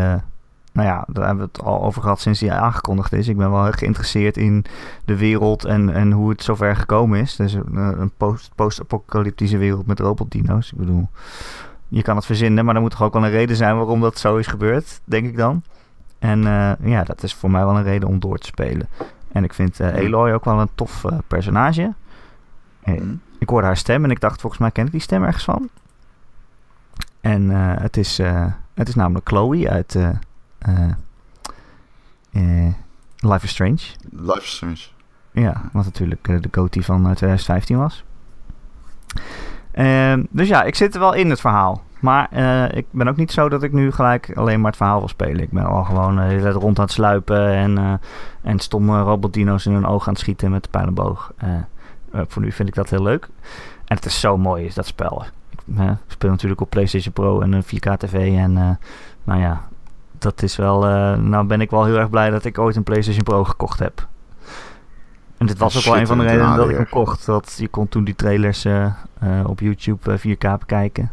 [0.73, 3.27] nou ja, daar hebben we het al over gehad sinds hij aangekondigd is.
[3.27, 4.65] Ik ben wel geïnteresseerd in
[5.05, 7.35] de wereld en, en hoe het zover gekomen is.
[7.35, 10.71] Dus een, een post- post-apocalyptische wereld met robotdino's.
[10.71, 11.09] Ik bedoel,
[11.87, 14.19] je kan het verzinnen, maar er moet toch ook wel een reden zijn waarom dat
[14.19, 15.63] zo is gebeurd, denk ik dan.
[16.21, 18.87] En eh, ja, dat is voor mij wel een reden om door te spelen.
[19.31, 21.93] En ik vind eh, Aloy ook wel een tof eh, personage.
[22.83, 23.13] Eh, Hm?
[23.39, 25.69] ik hoorde haar stem en ik dacht, volgens mij ken ik die stem ergens van.
[27.21, 27.49] En
[27.81, 28.17] het, is,
[28.73, 29.97] het is namelijk Chloe uit
[33.21, 33.79] Life is Strange.
[34.11, 34.87] Life is Strange.
[35.31, 38.03] Ja, wat natuurlijk de goatee van eh, 2015 was.
[39.71, 41.83] Ehm, dus ja, ik zit er wel in het verhaal.
[42.01, 44.99] Maar eh, ik ben ook niet zo dat ik nu gelijk alleen maar het verhaal
[44.99, 45.41] wil spelen.
[45.41, 47.93] Ik ben al gewoon de hele tijd rond aan het sluipen en, eh,
[48.41, 51.33] en stomme robotdino's in hun ogen aan het schieten met de pijlenboog.
[52.27, 53.27] Voor nu vind ik dat heel leuk.
[53.85, 55.25] En het is zo mooi, is dat spel.
[55.77, 58.37] Ik speel natuurlijk op PlayStation Pro en een 4K TV.
[58.37, 58.53] En
[59.23, 59.61] nou ja,
[60.17, 60.79] dat is wel.
[61.17, 64.07] nou ben ik wel heel erg blij dat ik ooit een PlayStation Pro gekocht heb.
[65.37, 67.25] En dit was ook wel een van de redenen dat ik hem kocht.
[67.25, 68.65] Dat je kon toen die trailers
[69.45, 71.11] op YouTube eh, 4K bekijken.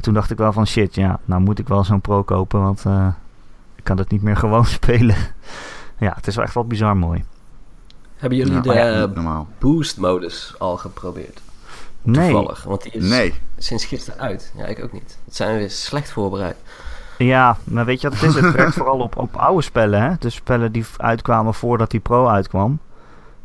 [0.00, 2.84] Toen dacht ik wel van shit, ja, nou moet ik wel zo'n Pro kopen, want
[2.86, 3.06] eh,
[3.76, 5.16] ik kan het niet meer gewoon spelen.
[5.98, 7.24] ja, het is wel echt wel bizar mooi.
[8.16, 9.48] Hebben jullie Ja, de ja, normaal.
[9.58, 11.40] boost-modus al geprobeerd?
[12.02, 13.34] Nee, Toevallig, want die is Nee.
[13.58, 14.52] sinds gisteren uit.
[14.56, 15.18] Ja, ik ook niet.
[15.24, 16.56] Dat zijn we weer slecht voorbereid.
[17.18, 18.40] ja, maar weet je wat het is?
[18.42, 20.12] Het werkt vooral op, op oude spellen, hè?
[20.18, 22.78] Dus spellen die uitkwamen voordat die Pro uitkwam.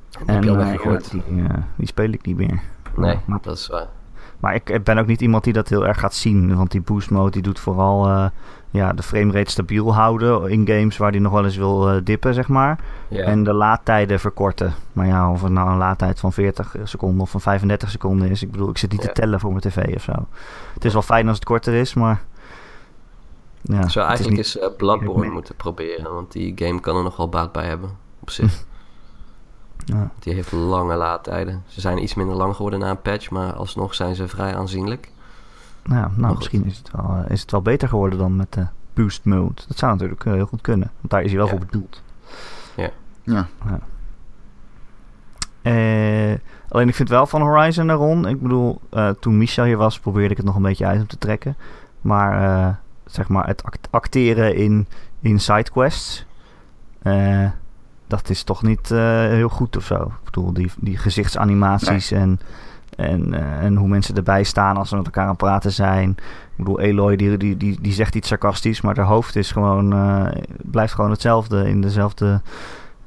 [0.09, 2.61] Dat heb je al eh, ja, die, eh, die speel ik niet meer.
[2.95, 3.87] Nee, Maar, dat is waar.
[4.39, 6.55] Maar ik, ben ook niet iemand die dat heel erg gaat zien.
[6.55, 8.25] Want die boost mode die doet vooral eh,
[8.69, 12.33] ja, de framerate stabiel houden in games waar die nog wel eens wil eh, dippen,
[12.33, 12.79] zeg maar.
[13.09, 14.73] En de laadtijden verkorten.
[14.93, 18.41] Maar ja, of het nou een laadtijd van 40 seconden of van 35 seconden is.
[18.43, 20.13] Ik bedoel, ik zit niet te tellen voor mijn tv of zo.
[20.73, 22.21] Het is wel fijn als het korter is, maar...
[23.61, 27.03] Ja, Zo is eigenlijk niet- is eh, Bloodborne moeten proberen, want die game kan er
[27.03, 27.89] nog wel baat bij hebben.
[28.19, 28.63] Op zich.
[29.85, 30.11] ja.
[30.19, 31.63] Die heeft lange laadtijden.
[31.67, 35.11] Ze zijn iets minder lang geworden na een patch, maar alsnog zijn ze vrij aanzienlijk.
[35.83, 38.53] Nou, ja, nou misschien is het, wel, eh, is het wel beter geworden dan met
[38.53, 39.61] de boost mode.
[39.67, 40.91] Dat zou natuurlijk eh, heel goed kunnen.
[40.99, 41.51] Want daar is hij wel Ja.
[41.51, 42.03] voor bedoeld.
[43.23, 43.47] Ja.
[46.69, 48.27] alleen ik vind wel van Horizon naar Ron.
[48.27, 48.81] Ik bedoel,
[49.19, 51.57] toen Michel hier was, probeerde ik het nog een beetje uit om te trekken.
[52.01, 54.87] Maar zeg maar het acteren in,
[55.19, 56.25] in sidequests
[58.07, 60.01] dat is toch niet heel goed of zo.
[60.01, 62.39] Ik bedoel, die, die gezichtsanimaties en
[62.95, 66.09] en, uh, en hoe mensen erbij staan als ze met elkaar aan het praten zijn.
[66.09, 69.93] Ik bedoel, Eloy die, die, die, die zegt iets sarcastisch, maar haar hoofd is gewoon,
[69.93, 70.27] uh,
[70.57, 71.69] blijft gewoon hetzelfde.
[71.69, 72.41] In dezelfde,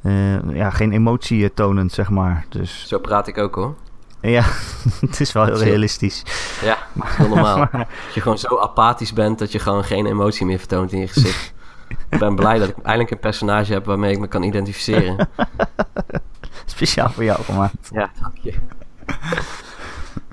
[0.03, 2.46] uh, ja, geen emotie tonend, zeg maar.
[2.49, 2.88] Dus...
[2.88, 3.74] Zo praat ik ook hoor.
[4.20, 4.44] Ja,
[5.07, 6.22] het is wel heel realistisch.
[6.62, 7.68] Ja, heel normaal.
[7.72, 11.09] Als je gewoon zo apathisch bent dat je gewoon geen emotie meer vertoont in je
[11.09, 11.55] gezicht.
[11.89, 15.28] Ik ben blij dat ik eindelijk een personage heb waarmee ik me kan identificeren.
[16.64, 17.89] Speciaal voor jou gemaakt.
[17.93, 18.55] Ja, dank je.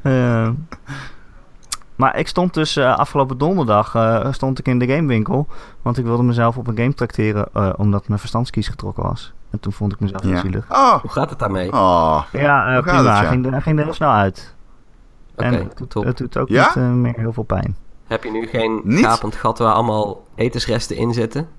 [0.03, 0.49] Uh,
[1.95, 5.47] maar ik stond dus uh, afgelopen donderdag uh, stond ik in de gamewinkel.
[5.82, 9.34] Want ik wilde mezelf op een game tracteren omdat mijn verstandskies getrokken was.
[9.49, 10.39] En toen vond ik mezelf ja.
[10.39, 10.72] zielig.
[10.72, 10.93] Oh.
[10.93, 11.72] Hoe gaat het daarmee?
[11.72, 12.24] Oh.
[12.32, 12.97] Ja, prima.
[12.97, 13.24] Het, ja?
[13.24, 14.56] Ging, ging er heel snel uit.
[15.36, 17.76] Oké, okay, het, doet, het doet ook niet meer heel veel pijn.
[18.08, 19.06] Heb je nu geen niet?
[19.06, 21.49] gapend gat waar allemaal etensresten in zitten?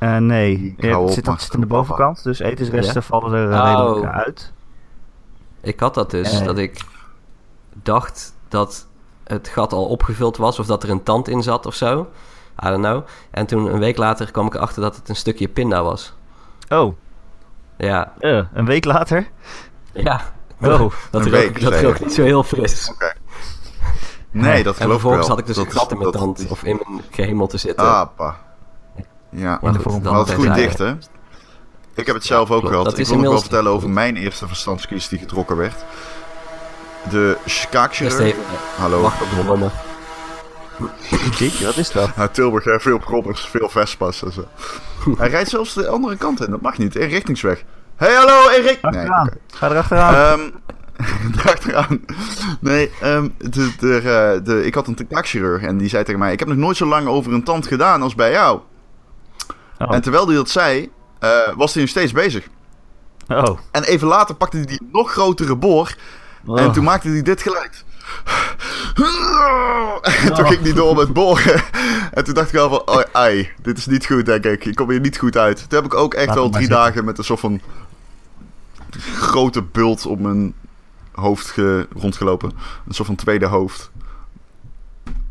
[0.00, 2.22] nee, het zit, zit aan de bovenkant.
[2.22, 3.86] Dus etensresten vallen er oh.
[3.86, 4.52] redelijk uit.
[5.60, 6.84] Ik had dat dus, dat ik
[7.82, 8.86] dacht dat
[9.24, 12.08] het gat al opgevuld was of dat er een tand in zat of zo.
[12.64, 13.06] I don't know.
[13.30, 16.14] En toen een week later kwam ik erachter dat het een stukje pinda was.
[16.68, 16.94] Oh.
[17.76, 18.12] Ja.
[18.20, 19.28] Uh, een week later?
[19.92, 20.20] Ja.
[20.60, 20.92] Oh.
[21.10, 22.90] Dat, rook, dat rook niet zo heel fris.
[22.90, 23.12] Okay.
[24.30, 26.62] Nee, dat geloof ik En vervolgens had ik dus een gat in mijn tand of
[26.62, 27.86] in mijn gehemel te zitten.
[27.86, 28.36] Ah, pa.
[29.30, 30.94] Ja, maar goed, dat het goed dicht, hè?
[31.94, 32.98] Ik heb het zelf ook gehad.
[32.98, 35.84] Ik wil nog wel vertellen over mijn eerste verstandskies die getrokken werd.
[37.10, 38.36] De skaakchirurg.
[38.76, 39.00] Hallo.
[39.00, 39.70] Wacht op de rommel.
[41.64, 42.16] wat is dat?
[42.16, 44.44] Nou, Tilburg heeft veel grobbers, veel Vespa's en zo.
[45.18, 47.64] Hij rijdt zelfs de andere kant in, dat mag niet, in richtingsweg.
[47.96, 48.82] Hey, hallo Erik!
[48.82, 49.32] Nee, okay.
[49.54, 50.40] Ga erachteraan.
[50.40, 50.52] Um,
[51.38, 52.00] erachteraan.
[52.60, 56.32] Nee, um, de, de, eh, de, ik had een taakchirurg en die zei tegen mij...
[56.32, 58.60] Ik heb nog nooit zo lang over een tand gedaan als bij jou.
[59.78, 59.94] Oh.
[59.94, 60.90] En terwijl hij dat zei,
[61.20, 62.48] uh, was hij nog steeds bezig.
[63.28, 63.58] Oh.
[63.70, 65.94] En even later pakte hij die nog grotere boor...
[66.56, 66.72] En oh.
[66.72, 67.84] toen maakte hij dit geluid.
[70.24, 71.62] En toen ging hij door met boren.
[72.12, 74.64] En toen dacht ik al van, oh, ai, dit is niet goed, denk ik.
[74.64, 75.56] Ik kom hier niet goed uit.
[75.68, 77.60] Toen heb ik ook echt wel drie dagen met een soort van
[79.18, 80.54] grote bult op mijn
[81.18, 81.54] hoofd
[81.96, 82.50] rondgelopen.
[82.86, 83.90] Een soort van tweede hoofd.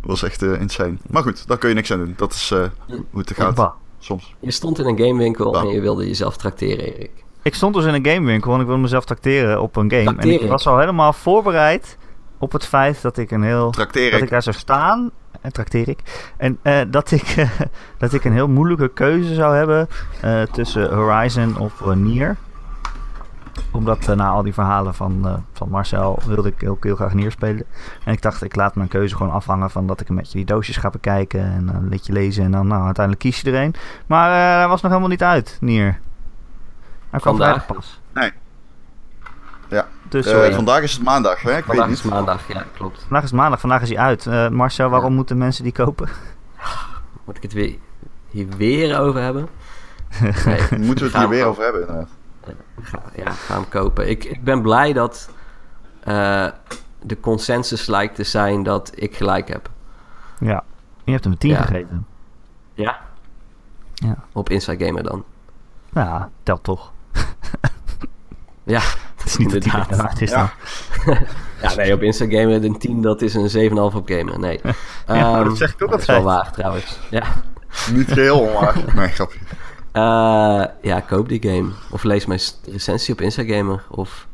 [0.02, 0.98] was echt uh, insane.
[1.10, 2.14] Maar goed, daar kun je niks aan doen.
[2.18, 3.76] Dat is uh, hoe het gaat.
[4.00, 4.36] Soms.
[4.40, 7.12] Je stond in een gamewinkel en je wilde jezelf trakteren, Erik.
[7.42, 10.16] Ik stond dus in een gamewinkel en ik wilde mezelf tracteren op een game.
[10.18, 11.98] En ik was al helemaal voorbereid
[12.38, 13.72] op het feit dat ik een heel...
[13.72, 15.12] Dat ik daar zou staan.
[15.42, 16.32] En trakteer ik.
[16.38, 17.50] En uh, dat, ik, uh,
[17.98, 19.88] dat ik een heel moeilijke keuze zou hebben
[20.24, 22.38] uh, tussen Horizon of Nier.
[23.72, 27.66] Omdat na al die verhalen van, van Marcel wilde ik heel, heel graag Nier spelen.
[28.04, 30.46] En ik dacht, ik laat mijn keuze gewoon afhangen van dat ik een beetje die
[30.46, 31.42] doosjes ga bekijken.
[31.42, 33.76] En een liedje lezen en dan nou, uiteindelijk kies je er een.
[34.06, 36.00] Maar hij was nog helemaal niet uit, Nier.
[37.10, 38.00] Hij kwam vandaag pas.
[38.14, 38.32] Nee.
[39.70, 39.88] Ja.
[40.10, 41.58] Dus, uh, vandaag is het maandag, hè?
[41.58, 43.00] Ik vandaag weet is het maandag, ja, klopt.
[43.00, 44.26] Vandaag is het maandag, vandaag is hij uit.
[44.26, 45.16] Uh, Marcel, waarom ja.
[45.16, 46.10] moeten mensen die kopen?
[47.26, 47.76] Moet ik het weer,
[48.30, 49.48] hier weer over hebben?
[50.46, 52.10] Nee, Moeten we het hier weer over hebben, inderdaad.
[52.82, 54.10] Ga, ja, ga hem kopen.
[54.10, 55.30] Ik, ik ben blij dat
[56.08, 56.48] uh,
[57.02, 59.70] de consensus lijkt te zijn dat ik gelijk heb.
[60.40, 60.64] Ja,
[61.04, 61.62] je hebt hem een 10 ja.
[61.62, 62.08] gegeven.
[62.74, 63.00] Ja.
[63.94, 64.16] ja.
[64.32, 65.24] Op Inside Gamer dan.
[65.94, 66.92] Ja, telt toch.
[68.64, 68.82] ja,
[69.18, 70.10] dat is niet inderdaad.
[70.10, 70.52] Het is ja.
[71.62, 74.40] ja, nee, op Instagram een 10, dat is een 7,5 op gamer.
[74.40, 74.60] Nee.
[75.08, 77.00] ja, um, dat zeg ik ook Dat is wel waar, trouwens.
[77.10, 77.24] Ja.
[77.92, 78.84] Niet heel onwaar.
[78.96, 79.40] Nee, grapje.
[79.98, 81.70] Uh, ja, koop die game.
[81.92, 83.84] Of lees mijn recensie op Instagamer.
[83.90, 84.28] Of...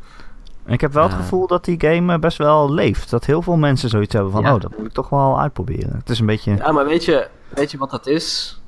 [0.65, 3.09] Ik heb wel het gevoel dat die game best wel leeft.
[3.09, 4.43] Dat heel veel mensen zoiets hebben van...
[4.43, 4.53] Ja.
[4.53, 5.95] Oh, dat moet ik toch wel uitproberen.
[5.97, 6.55] Het is een beetje...
[6.55, 8.59] Ja, maar weet je, weet je wat dat is?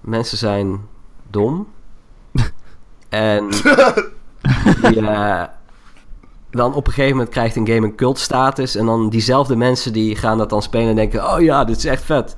[0.00, 0.80] Mensen zijn
[1.30, 1.66] dom.
[3.08, 3.48] en
[4.82, 5.42] die, uh,
[6.50, 8.76] dan op een gegeven moment krijgt een game een cultstatus.
[8.76, 11.32] En dan diezelfde mensen die gaan dat dan spelen en denken...
[11.32, 12.36] Oh ja, dit is echt vet.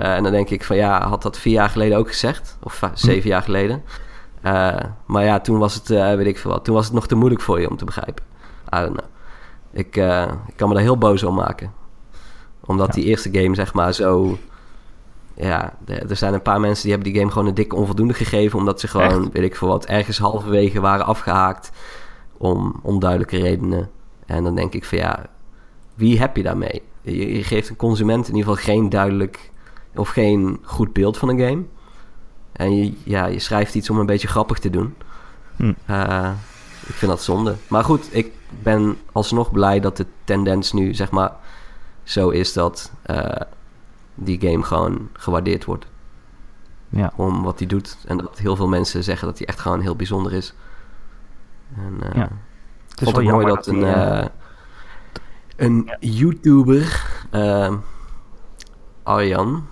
[0.00, 2.58] Uh, en dan denk ik van ja, had dat vier jaar geleden ook gezegd.
[2.62, 3.82] Of uh, zeven jaar geleden.
[5.06, 6.64] maar ja, toen was het, weet ik veel wat.
[6.64, 8.24] Toen was het nog te moeilijk voor je om te begrijpen.
[8.76, 9.08] I don't know.
[9.72, 9.96] Ik,
[10.46, 11.72] ik kan me daar heel boos om maken.
[12.64, 12.92] Omdat ja.
[12.92, 14.38] die eerste game zeg maar zo
[15.40, 18.58] ja, er zijn een paar mensen die hebben die game gewoon een dikke onvoldoende gegeven.
[18.58, 21.70] Omdat ze gewoon, weet ik veel wat, ergens halverwege waren afgehaakt.
[22.36, 23.90] Om onduidelijke redenen.
[24.26, 25.26] En dan denk ik van ja,
[25.94, 26.82] wie heb je daarmee?
[27.02, 29.50] Je, je geeft een consument in ieder geval geen duidelijk
[29.94, 31.64] of geen goed beeld van een game.
[32.52, 34.94] En je, ja, je schrijft iets om een beetje grappig te doen.
[35.56, 35.72] Hm.
[35.90, 36.30] Uh,
[36.86, 37.56] ik vind dat zonde.
[37.68, 38.32] Maar goed, ik
[38.62, 41.32] ben alsnog blij dat de tendens nu, zeg maar,
[42.02, 43.40] zo is dat eh,
[44.14, 45.86] die game gewoon gewaardeerd wordt.
[46.88, 47.12] Ja.
[47.16, 47.96] Om wat hij doet.
[48.06, 50.54] En dat heel veel mensen zeggen dat hij echt gewoon heel bijzonder is.
[51.76, 52.30] En, uh, Ja.
[52.90, 54.26] Het is vond wel mooi dat een, eh, eh,
[55.56, 57.74] een YouTuber, eh,
[59.02, 59.64] Arjan.org,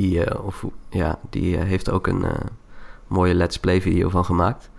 [0.00, 2.46] die, eh, of, ja, die eh, heeft ook een eh,
[3.06, 4.70] mooie Let's Play video van gemaakt.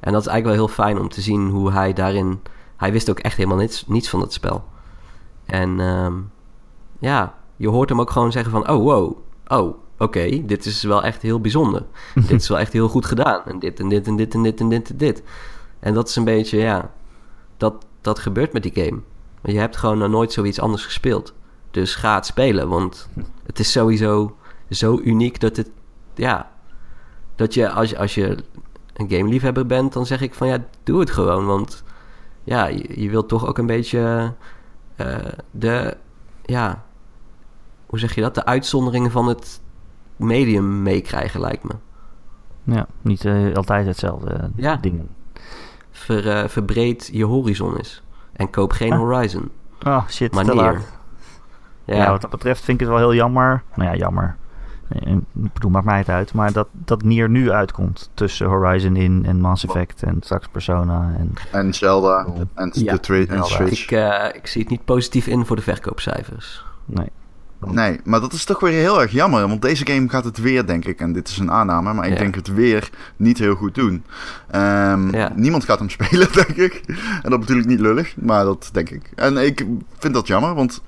[0.00, 2.40] En dat is eigenlijk wel heel fijn om te zien hoe hij daarin...
[2.76, 4.64] Hij wist ook echt helemaal niets, niets van het spel.
[5.44, 6.14] En ehm,
[6.98, 8.68] ja, je hoort hem ook gewoon zeggen van...
[8.70, 9.16] Oh, wow,
[9.46, 11.84] oh, oké, dit is wel echt heel bijzonder.
[12.28, 13.42] dit is wel echt heel goed gedaan.
[13.44, 15.22] En dit en dit en dit en dit en dit en dit.
[15.80, 16.90] En dat is een beetje, ja...
[17.56, 19.00] Dat, dat gebeurt met die game.
[19.40, 21.34] Want je hebt gewoon nog nooit zoiets anders gespeeld.
[21.74, 23.08] Dus ga het spelen, want
[23.46, 24.36] het is sowieso
[24.70, 25.70] zo uniek dat het...
[26.14, 26.50] Ja,
[27.34, 28.36] dat je als, je als je
[28.92, 31.46] een gameliefhebber bent, dan zeg ik van ja, doe het gewoon.
[31.46, 31.84] Want
[32.44, 34.32] ja, je, je wilt toch ook een beetje
[34.96, 35.16] eh,
[35.50, 35.96] de,
[36.44, 36.84] ja,
[37.86, 38.34] hoe zeg je dat?
[38.34, 39.60] De uitzonderingen van het
[40.16, 41.74] medium meekrijgen, lijkt me.
[42.64, 44.76] Ja, niet eh, altijd hetzelfde eh, Ja.
[44.76, 45.08] dingen.
[45.90, 48.02] Ver, verbreed je horizon is.
[48.32, 48.98] En koop geen Ah.
[48.98, 49.50] Horizon.
[49.86, 50.92] Oh, shit, te laat.
[51.84, 52.10] Ja, Ja.
[52.10, 53.62] wat dat betreft vind ik het wel heel jammer.
[53.74, 54.36] Nou ja, jammer.
[54.88, 56.32] Eh, Ik bedoel, maakt mij het uit.
[56.34, 58.10] Maar dat, dat Nier nu uitkomt.
[58.14, 61.14] Tussen Horizon in en Mass Effect en straks Persona.
[61.18, 61.32] En...
[61.50, 63.42] En Zelda en Ja, de en Zelda.
[63.44, 63.82] Switch.
[63.82, 66.64] ik, eh, ik zie het niet positief in voor de verkoopcijfers.
[66.86, 67.08] Nee.
[67.66, 69.48] Nee, maar dat is toch weer heel erg jammer.
[69.48, 72.12] Want deze game gaat het weer, denk ik, en dit is een aanname, maar ik
[72.12, 72.18] Ja.
[72.18, 74.04] denk het weer niet heel goed doen.
[74.50, 75.32] Ehm, Ja.
[75.34, 76.82] Niemand gaat hem spelen, denk ik.
[77.22, 79.10] En dat bedoel ik niet lullig, maar dat denk ik.
[79.14, 79.66] En ik
[79.98, 80.82] vind dat jammer, want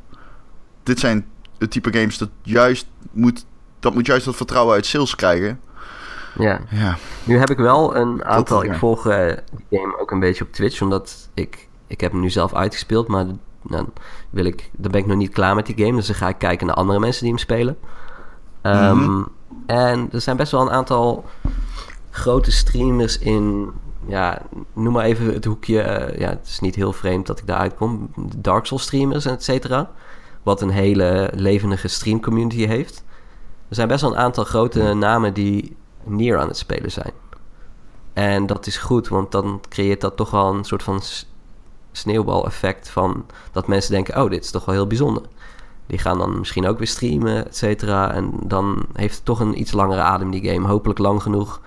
[0.87, 1.27] dit zijn
[1.59, 3.45] het type games dat juist moet,
[3.81, 5.61] dat moet juist dat vertrouwen uit sales krijgen.
[6.39, 6.61] Ja.
[6.71, 8.65] Ja, Nu heb ik wel een aantal.
[8.65, 8.73] ja.
[8.73, 9.33] Ik volg eh,
[9.69, 13.09] die game ook een beetje op Twitch, omdat ik, ik heb hem nu zelf uitgespeeld,
[13.09, 13.27] maar
[13.63, 13.93] dan,
[14.31, 15.97] wil ik, dan ben ik nog niet klaar met die game.
[15.97, 17.77] Dus dan ga ik kijken naar andere mensen die hem spelen.
[18.63, 19.23] Ehm, Mhm.
[19.67, 21.25] En er zijn best wel een aantal
[22.11, 23.71] grote streamers in.
[24.07, 25.81] Ja, noem maar even het hoekje.
[25.81, 28.11] eh, ja, het is niet heel vreemd dat ik daaruit kom.
[28.37, 29.91] Dark Souls streamers en et cetera.
[30.47, 33.05] Wat een hele levendige stream community heeft.
[33.69, 37.13] Er zijn best wel een aantal grote namen die Nier aan het spelen zijn.
[38.13, 41.01] En dat is goed, want dan creëert dat toch wel een soort van
[41.93, 45.23] sneeuwbal-effect van dat mensen denken: oh, dit is toch wel heel bijzonder.
[45.87, 48.13] Die gaan dan misschien ook weer streamen, et cetera.
[48.13, 50.67] En dan heeft het toch een iets langere adem, die game.
[50.67, 51.61] Hopelijk lang genoeg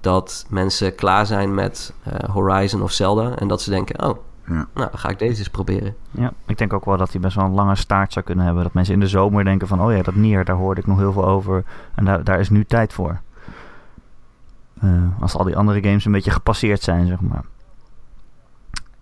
[0.00, 3.38] dat mensen klaar zijn met eh, Horizon of Zelda.
[3.38, 4.54] En dat ze denken: oh, Ja.
[4.54, 5.96] nou, dan ga ik deze eens proberen.
[6.10, 8.62] Ja, ik denk ook wel dat hij best wel een lange staart zou kunnen hebben.
[8.62, 9.80] Dat mensen in de zomer denken van...
[9.80, 11.64] Oh ja, dat Nier, daar hoorde ik nog heel veel over.
[11.94, 13.20] En daar, daar is nu tijd voor.
[14.80, 17.44] Eh, als al die andere games een beetje gepasseerd zijn, zeg maar.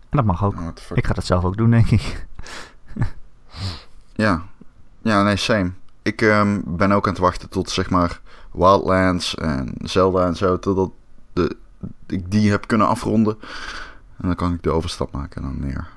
[0.08, 0.54] En dat mag ook.
[0.74, 0.96] fuck.
[0.96, 2.26] Ik ga dat zelf ook doen, denk ik.
[4.16, 4.42] Ja,
[5.02, 5.70] ja nee, same.
[6.02, 8.20] Ik ehm, ben ook aan het wachten tot zeg maar
[8.52, 10.90] Wildlands en Zelda en zo, totdat
[11.32, 11.56] de,
[12.06, 13.38] ik die heb kunnen afronden.
[14.16, 15.88] En dan kan ik de overstap maken dan neer.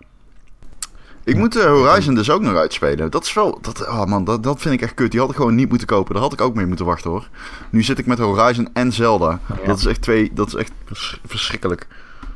[1.24, 3.11] Ik moet eh, Horizon dus ook nog uitspelen.
[3.11, 5.11] Dat is wel, dat, oh man, dat, dat vind ik echt kut.
[5.11, 6.13] Die had ik gewoon niet moeten kopen.
[6.13, 7.30] Daar had ik ook mee moeten wachten hoor.
[7.70, 9.39] Nu zit ik met Horizon en Zelda.
[9.47, 9.65] Ja.
[9.65, 11.88] Dat is echt twee, dat is echt vers- verschrikkelijk.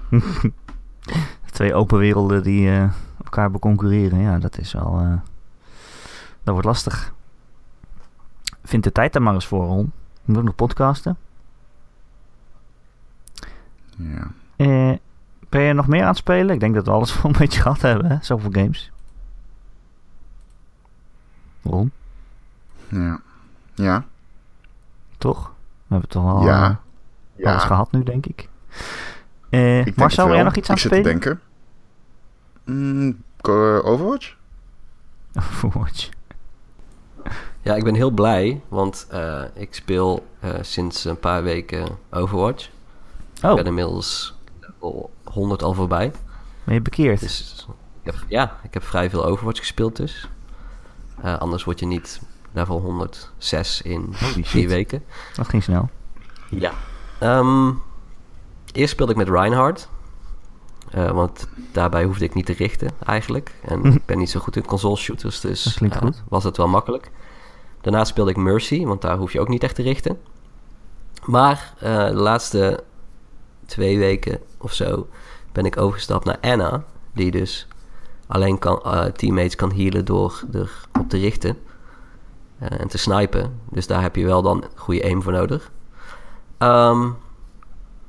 [1.51, 2.89] Twee open werelden die eh,
[3.23, 4.19] elkaar beconcurreren.
[4.19, 4.99] Ja, dat is wel...
[4.99, 5.13] eh,
[6.43, 7.13] dat wordt lastig.
[8.63, 9.91] Vind de tijd er maar eens voor, Ron.
[10.25, 11.17] Moet ook nog podcasten.
[13.97, 14.31] Ja.
[14.55, 14.93] Eh,
[15.51, 16.53] ben je nog meer aan het spelen?
[16.53, 18.17] Ik denk dat we alles wel een beetje gehad hebben, hè?
[18.21, 18.91] Zoveel games.
[21.63, 21.91] Ron,
[22.89, 23.21] Ja.
[23.75, 24.05] Ja.
[25.17, 25.51] toch?
[25.87, 26.63] We hebben toch al Ja.
[27.35, 27.67] eh, alles Ja.
[27.67, 28.49] gehad nu, denk ik.
[29.49, 31.21] Eh, Ik Marcel, wil jij nog iets aan ik het zit te spelen?
[31.21, 31.41] denken.
[32.65, 33.23] Mm,
[33.83, 34.35] Overwatch?
[35.37, 36.09] Overwatch.
[37.61, 42.69] Ja, ik ben heel blij, want eh, ik speel eh, sinds een paar weken Overwatch.
[43.37, 46.11] Ik Oh, ben inmiddels level 100 al voorbij.
[46.63, 47.19] ben je bekeerd?
[47.19, 47.65] Dus
[48.03, 50.29] ik heb, ja, ik heb vrij veel Overwatch gespeeld dus.
[51.21, 52.21] Eh, anders word je niet
[52.51, 54.67] level 106 in Holy shit.
[54.69, 55.03] weken.
[55.35, 55.89] Dat ging snel.
[56.49, 56.71] Ja.
[57.19, 57.71] Ehm,
[58.71, 59.89] eerst speelde ik met Reinhardt.
[60.91, 63.55] Eh, want daarbij hoefde ik niet te richten eigenlijk.
[63.65, 66.23] En ik ben niet zo goed in console shooters, Dat dus eh, goed.
[66.29, 67.11] was het wel makkelijk.
[67.81, 70.19] Daarna speelde ik Mercy, want daar hoef je ook niet echt te richten.
[71.25, 72.83] Maar de laatste
[73.65, 75.07] twee weken of zo
[75.51, 76.83] ben ik overgestapt naar Anna.
[77.13, 77.67] Die dus
[78.27, 80.69] alleen kan, eh, teammates kan healen door erop
[81.09, 81.57] te richten.
[82.59, 83.59] eh, en te snipen.
[83.69, 85.71] Dus daar heb je wel dan goede aim voor nodig.
[86.57, 87.09] Ehm,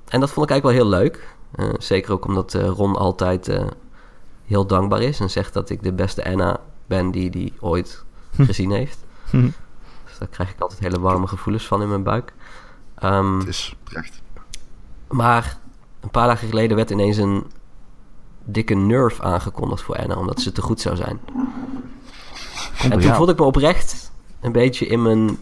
[0.08, 1.34] en dat vond ik eigenlijk wel heel leuk.
[1.52, 3.66] Eh, zeker ook omdat eh, Ron altijd eh,
[4.44, 8.04] heel dankbaar is en zegt dat ik de beste Anna ben die hij ooit
[8.36, 8.98] gezien heeft.
[9.30, 9.50] Hm.
[10.04, 12.32] Dus daar krijg ik altijd hele warme gevoelens van in mijn buik.
[12.94, 14.22] Ehm, Het is terecht.
[15.08, 15.56] maar
[16.02, 17.44] een paar dagen geleden werd ineens een
[18.44, 21.20] dikke nerf aangekondigd voor Anna, omdat ze te goed zou zijn.
[22.80, 25.38] Komt En toen voelde ik me oprecht een beetje in mijn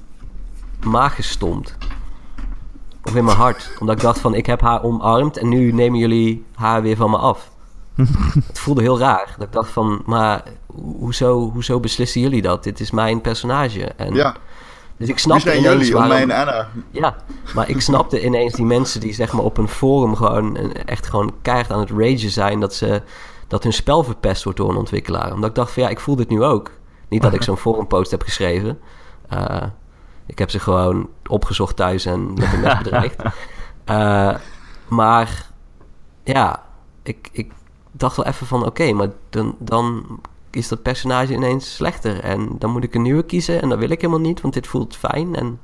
[0.84, 1.76] maag gestompt.
[3.04, 3.76] Of in mijn hart.
[3.80, 7.10] Omdat ik dacht van, ik heb haar omarmd en nu nemen jullie haar weer van
[7.10, 7.50] me af.
[8.46, 9.34] het voelde heel raar.
[9.38, 12.64] Dat ik dacht van, maar ho- hoezo, hoezo beslissen jullie dat?
[12.64, 13.84] Dit is mijn personage.
[13.84, 14.36] En, Ja,
[15.00, 16.26] Dus ik wie snapte zijn ineens jullie om waarom...
[16.26, 16.68] mijn Anna?
[16.90, 17.16] Ja,
[17.54, 21.06] maar ik snapte ineens die mensen die zeg maar op een forum gewoon een- echt
[21.06, 23.02] gewoon keihard aan het ragen zijn dat ze
[23.48, 25.32] dat hun spel verpest wordt door een ontwikkelaar.
[25.32, 26.70] Omdat ik dacht van ja, ik voel dit nu ook.
[27.08, 28.78] Niet dat ik zo'n forumpost heb geschreven.
[29.28, 29.62] Eh,
[30.26, 33.22] ik heb ze gewoon opgezocht thuis en met een mes bedreigd.
[33.84, 34.34] Eh,
[34.88, 35.46] maar
[36.24, 36.62] ja,
[37.02, 37.52] ik, ik
[37.92, 40.04] dacht wel even van oké, maar dan, dan
[40.50, 42.20] is dat personage ineens slechter.
[42.20, 44.66] En dan moet ik een nieuwe kiezen en dat wil ik helemaal niet, want dit
[44.66, 45.34] voelt fijn.
[45.34, 45.60] En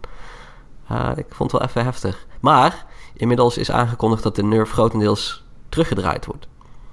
[0.93, 2.27] uh, ik vond het wel even heftig.
[2.41, 6.49] Maar inmiddels is aangekondigd dat de nerf grotendeels teruggedraaid wordt.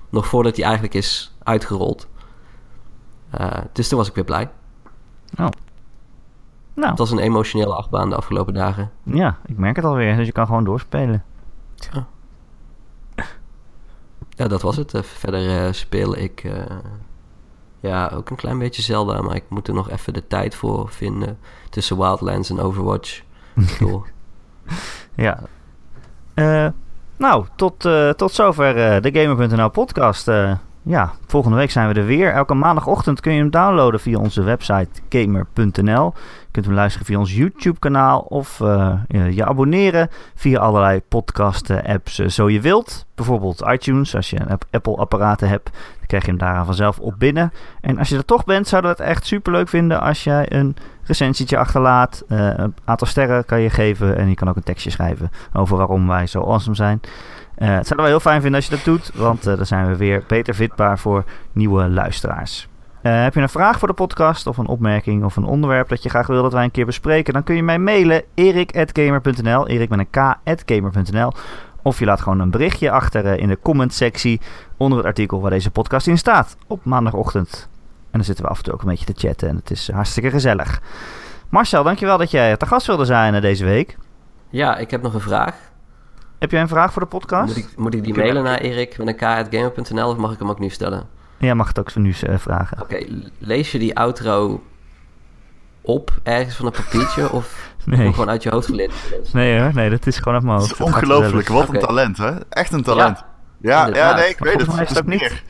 [0.10, 2.08] Nog voordat hij eigenlijk is uitgerold.
[3.40, 4.52] Uh, dus toen was ik weer blij.
[5.40, 5.48] Oh.
[6.74, 8.92] Nou, Het was een emotionele achtbaan de afgelopen dagen.
[9.04, 10.16] ja, ik merk het alweer.
[10.16, 11.24] Dus je kan gewoon doorspelen.
[11.76, 12.08] Ja,
[14.30, 14.94] ja dat was het.
[14.94, 16.44] Uh, verder speel ik
[17.84, 19.22] ja, ook een klein beetje Zelda.
[19.22, 21.40] Maar ik moet er nog even de tijd voor vinden.
[21.70, 23.22] Tussen Wildlands en Overwatch.
[25.16, 25.40] ja.
[26.36, 26.68] Uh,
[27.18, 30.28] nou, tot, uh, tot zover uh, de Gamer.nl podcast.
[30.86, 32.32] Ja, volgende week zijn we er weer.
[32.32, 36.14] Elke maandagochtend kun je hem downloaden via onze website gamer.nl.
[36.16, 41.70] Je kunt hem luisteren via ons YouTube kanaal of uh, je abonneren via allerlei podcast
[41.70, 43.06] apps uh, zo je wilt.
[43.16, 47.14] Bijvoorbeeld iTunes, als je een Apple apparaten hebt, dan krijg je hem daar vanzelf op
[47.18, 47.52] binnen.
[47.82, 50.52] En als je er toch bent, zouden we het echt super leuk vinden als jij
[50.52, 52.24] een recensietje achterlaat.
[52.28, 56.08] Een aantal sterren kan je geven en je kan ook een tekstje schrijven over waarom
[56.08, 57.02] wij zo awesome zijn.
[57.64, 59.88] Uh, het zouden we heel fijn vinden als je dat doet, want uh, dan zijn
[59.88, 62.68] we weer beter vindbaar voor nieuwe luisteraars.
[63.02, 66.04] Uh, heb je een vraag voor de podcast of een opmerking of een onderwerp dat
[66.04, 69.90] je graag wil dat wij een keer bespreken, dan kun je mij mailen erik.gamer.nl, erik
[69.90, 70.36] met een
[70.66, 71.32] k.gamer.nl
[71.82, 74.42] of je laat gewoon een berichtje achter in de comment sectie
[74.78, 77.70] onder het artikel waar deze podcast in staat op maandagochtend.
[78.04, 79.92] En dan zitten we af en toe ook een beetje te chatten en het is
[79.92, 80.82] hartstikke gezellig.
[81.50, 83.98] Marcel, dankjewel dat jij te gast wilde zijn deze week.
[84.50, 85.72] Ja, ik heb nog een vraag.
[86.44, 87.56] Heb jij een vraag voor de podcast?
[87.56, 90.50] Moet ik, moet ik die mailen naar Erik met een k.gamer.nl of mag ik hem
[90.50, 91.08] ook nu stellen?
[91.38, 92.82] Ja, mag het ook nu uh, vragen.
[92.82, 94.64] Oké, okay, lees je die outro
[95.82, 98.12] op ergens van een papiertje of nee.
[98.12, 98.94] gewoon uit je hoofd geleerd?
[99.34, 100.82] Nee hoor, nee, dat is gewoon uit mijn hoofd.
[100.82, 102.32] Ongelooflijk, wat een talent hè?
[102.50, 103.24] Echt een talent.
[103.62, 104.80] Ja, ja, ja nee, ik weet het.
[104.80, 105.44] Is het ook niet.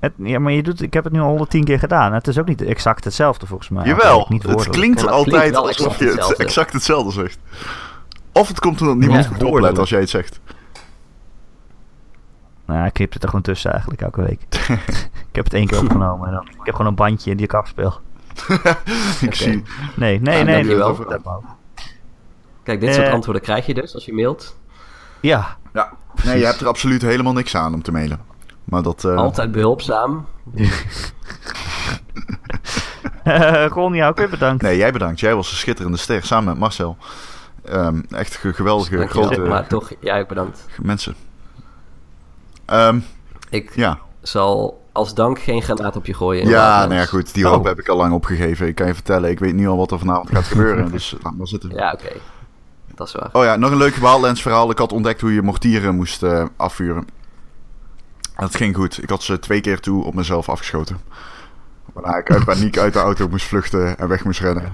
[0.00, 2.12] Het, ja, maar je doet, ik heb het nu al 110 keer gedaan.
[2.12, 3.86] Het is ook niet exact hetzelfde volgens mij.
[3.86, 7.38] Jawel, niet het klinkt altijd klinkt alsof je het exact hetzelfde zegt.
[8.32, 10.40] Of het komt omdat niemand Ja, goed oplet als jij het zegt.
[12.66, 14.42] Nou, ik knip het er gewoon tussen eigenlijk elke week.
[15.30, 17.54] ik heb het één keer opgenomen en dan, ik heb gewoon een bandje die ik
[17.54, 18.00] afspeel.
[19.20, 19.62] ik zie.
[19.96, 20.64] Nee, nee, nee.
[20.76, 21.40] mag.
[22.62, 23.12] Kijk, dit soort Eh.
[23.12, 24.56] antwoorden krijg je dus als je mailt.
[25.20, 25.92] Ja, Ja,
[26.24, 28.20] nee, je hebt er absoluut helemaal niks aan om te mailen.
[28.64, 29.04] Maar dat...
[29.04, 30.26] eh, Altijd behulpzaam.
[33.24, 34.62] uh, Ron, jou ook weer bedankt.
[34.62, 35.20] Nee, jij bedankt.
[35.20, 36.96] Jij was een schitterende ster samen met Marcel.
[37.64, 40.66] Ehm, echt ge- geweldige, Dankjewel, grote Maar toch, ook bedankt.
[40.82, 41.14] mensen.
[42.64, 42.98] Ehm,
[43.50, 46.48] Ik ja, zal als dank geen granaat op je gooien.
[46.48, 47.34] ja nou ja, goed.
[47.34, 47.52] Die Oh.
[47.52, 48.66] hoop heb ik al lang opgegeven.
[48.66, 50.90] Ik kan je vertellen, ik weet nu al wat er vanavond gaat gebeuren.
[50.90, 51.70] Dus laat maar zitten.
[51.70, 52.12] Ja, oké.
[52.94, 53.28] Dat is waar.
[53.32, 54.70] Oh ja, nog een leuk Wildlands verhaal.
[54.70, 57.06] Ik had ontdekt hoe je mortieren moest eh, afvuren.
[58.36, 59.02] Dat ging goed.
[59.02, 60.98] Ik had ze twee keer toe op mezelf afgeschoten.
[61.92, 64.72] Waarna ik uit paniek uit de auto moest vluchten en weg moest rennen.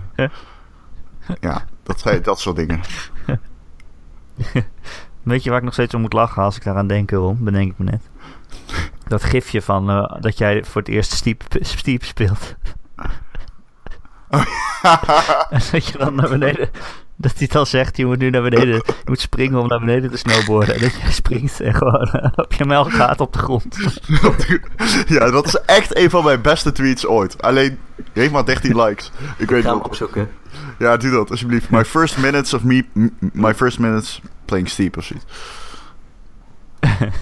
[1.40, 2.80] Ja, dat, dat soort dingen.
[5.22, 7.44] Weet je waar ik nog steeds om moet lachen als ik daaraan denk, Ron?
[7.44, 8.02] Bedenk ik me net.
[9.06, 12.54] Dat gifje van eh, dat jij voor het eerst Steep, steep speelt.
[15.50, 16.70] en dat je dan naar beneden...
[17.26, 18.74] Dat hij dan zegt, je moet nu naar beneden...
[18.74, 20.74] Je moet springen om naar beneden te snowboarden.
[20.74, 23.76] En dat jij springt en gewoon eh, op je melk gaat op de grond.
[25.16, 27.42] ja, dat is echt een van mijn beste tweets ooit.
[27.42, 27.78] Alleen,
[28.12, 29.10] heeft maar 13 likes.
[29.36, 30.28] Ik weet ga hem opzoeken.
[30.78, 31.70] Ja, doe dat alsjeblieft.
[31.70, 32.84] My first minutes of me...
[33.32, 35.26] My first minutes playing Steep of zoiets.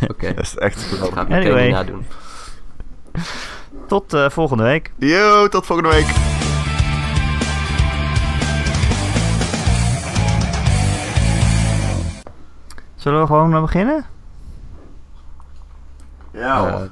[0.09, 1.15] Oké, Dat is echt geweldig.
[1.19, 1.71] het Anyway.
[1.71, 2.07] nadoen.
[3.89, 4.93] Tot eh, volgende week.
[4.99, 6.34] Yo, tot volgende week.
[13.05, 14.05] Zullen we gewoon uh, beginnen?
[16.31, 16.81] Ja hoor.
[16.81, 16.87] Eh,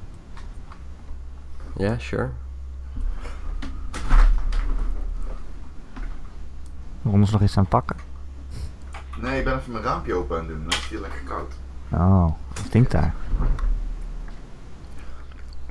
[1.76, 2.28] Ja, sure.
[7.04, 7.96] Ron is nog iets aan het pakken.
[9.20, 10.60] Nee, ik ben even mijn raampje open aan het doen.
[10.62, 11.54] Dan is het hier lekker koud.
[11.90, 13.14] Oh, wat stinkt daar?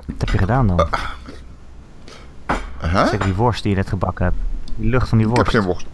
[0.05, 0.87] Wat heb je gedaan dan?
[2.81, 3.07] Huh?
[3.07, 4.37] Zeker die worst die je net gebakken hebt.
[4.75, 5.57] Die lucht van die Ik heb worst.
[5.57, 5.85] geen worst.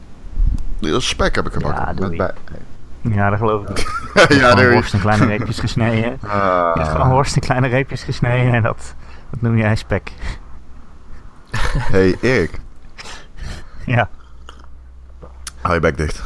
[0.80, 1.86] Die spek heb ik gebakken.
[1.86, 2.34] Ja, doe Met bij-
[3.10, 3.68] Ja, dat geloof ik.
[3.70, 3.86] niet.
[4.40, 5.98] ja, Gewoon worst in kleine reepjes gesneden.
[5.98, 6.92] Je hebt Ah.
[6.92, 8.96] gewoon worst in kleine reepjes gesneden en dat,
[9.32, 10.12] dat noem jij spek.
[11.78, 12.60] Hey Erik,
[13.86, 14.10] Ja.
[15.62, 16.24] hou je bek dicht.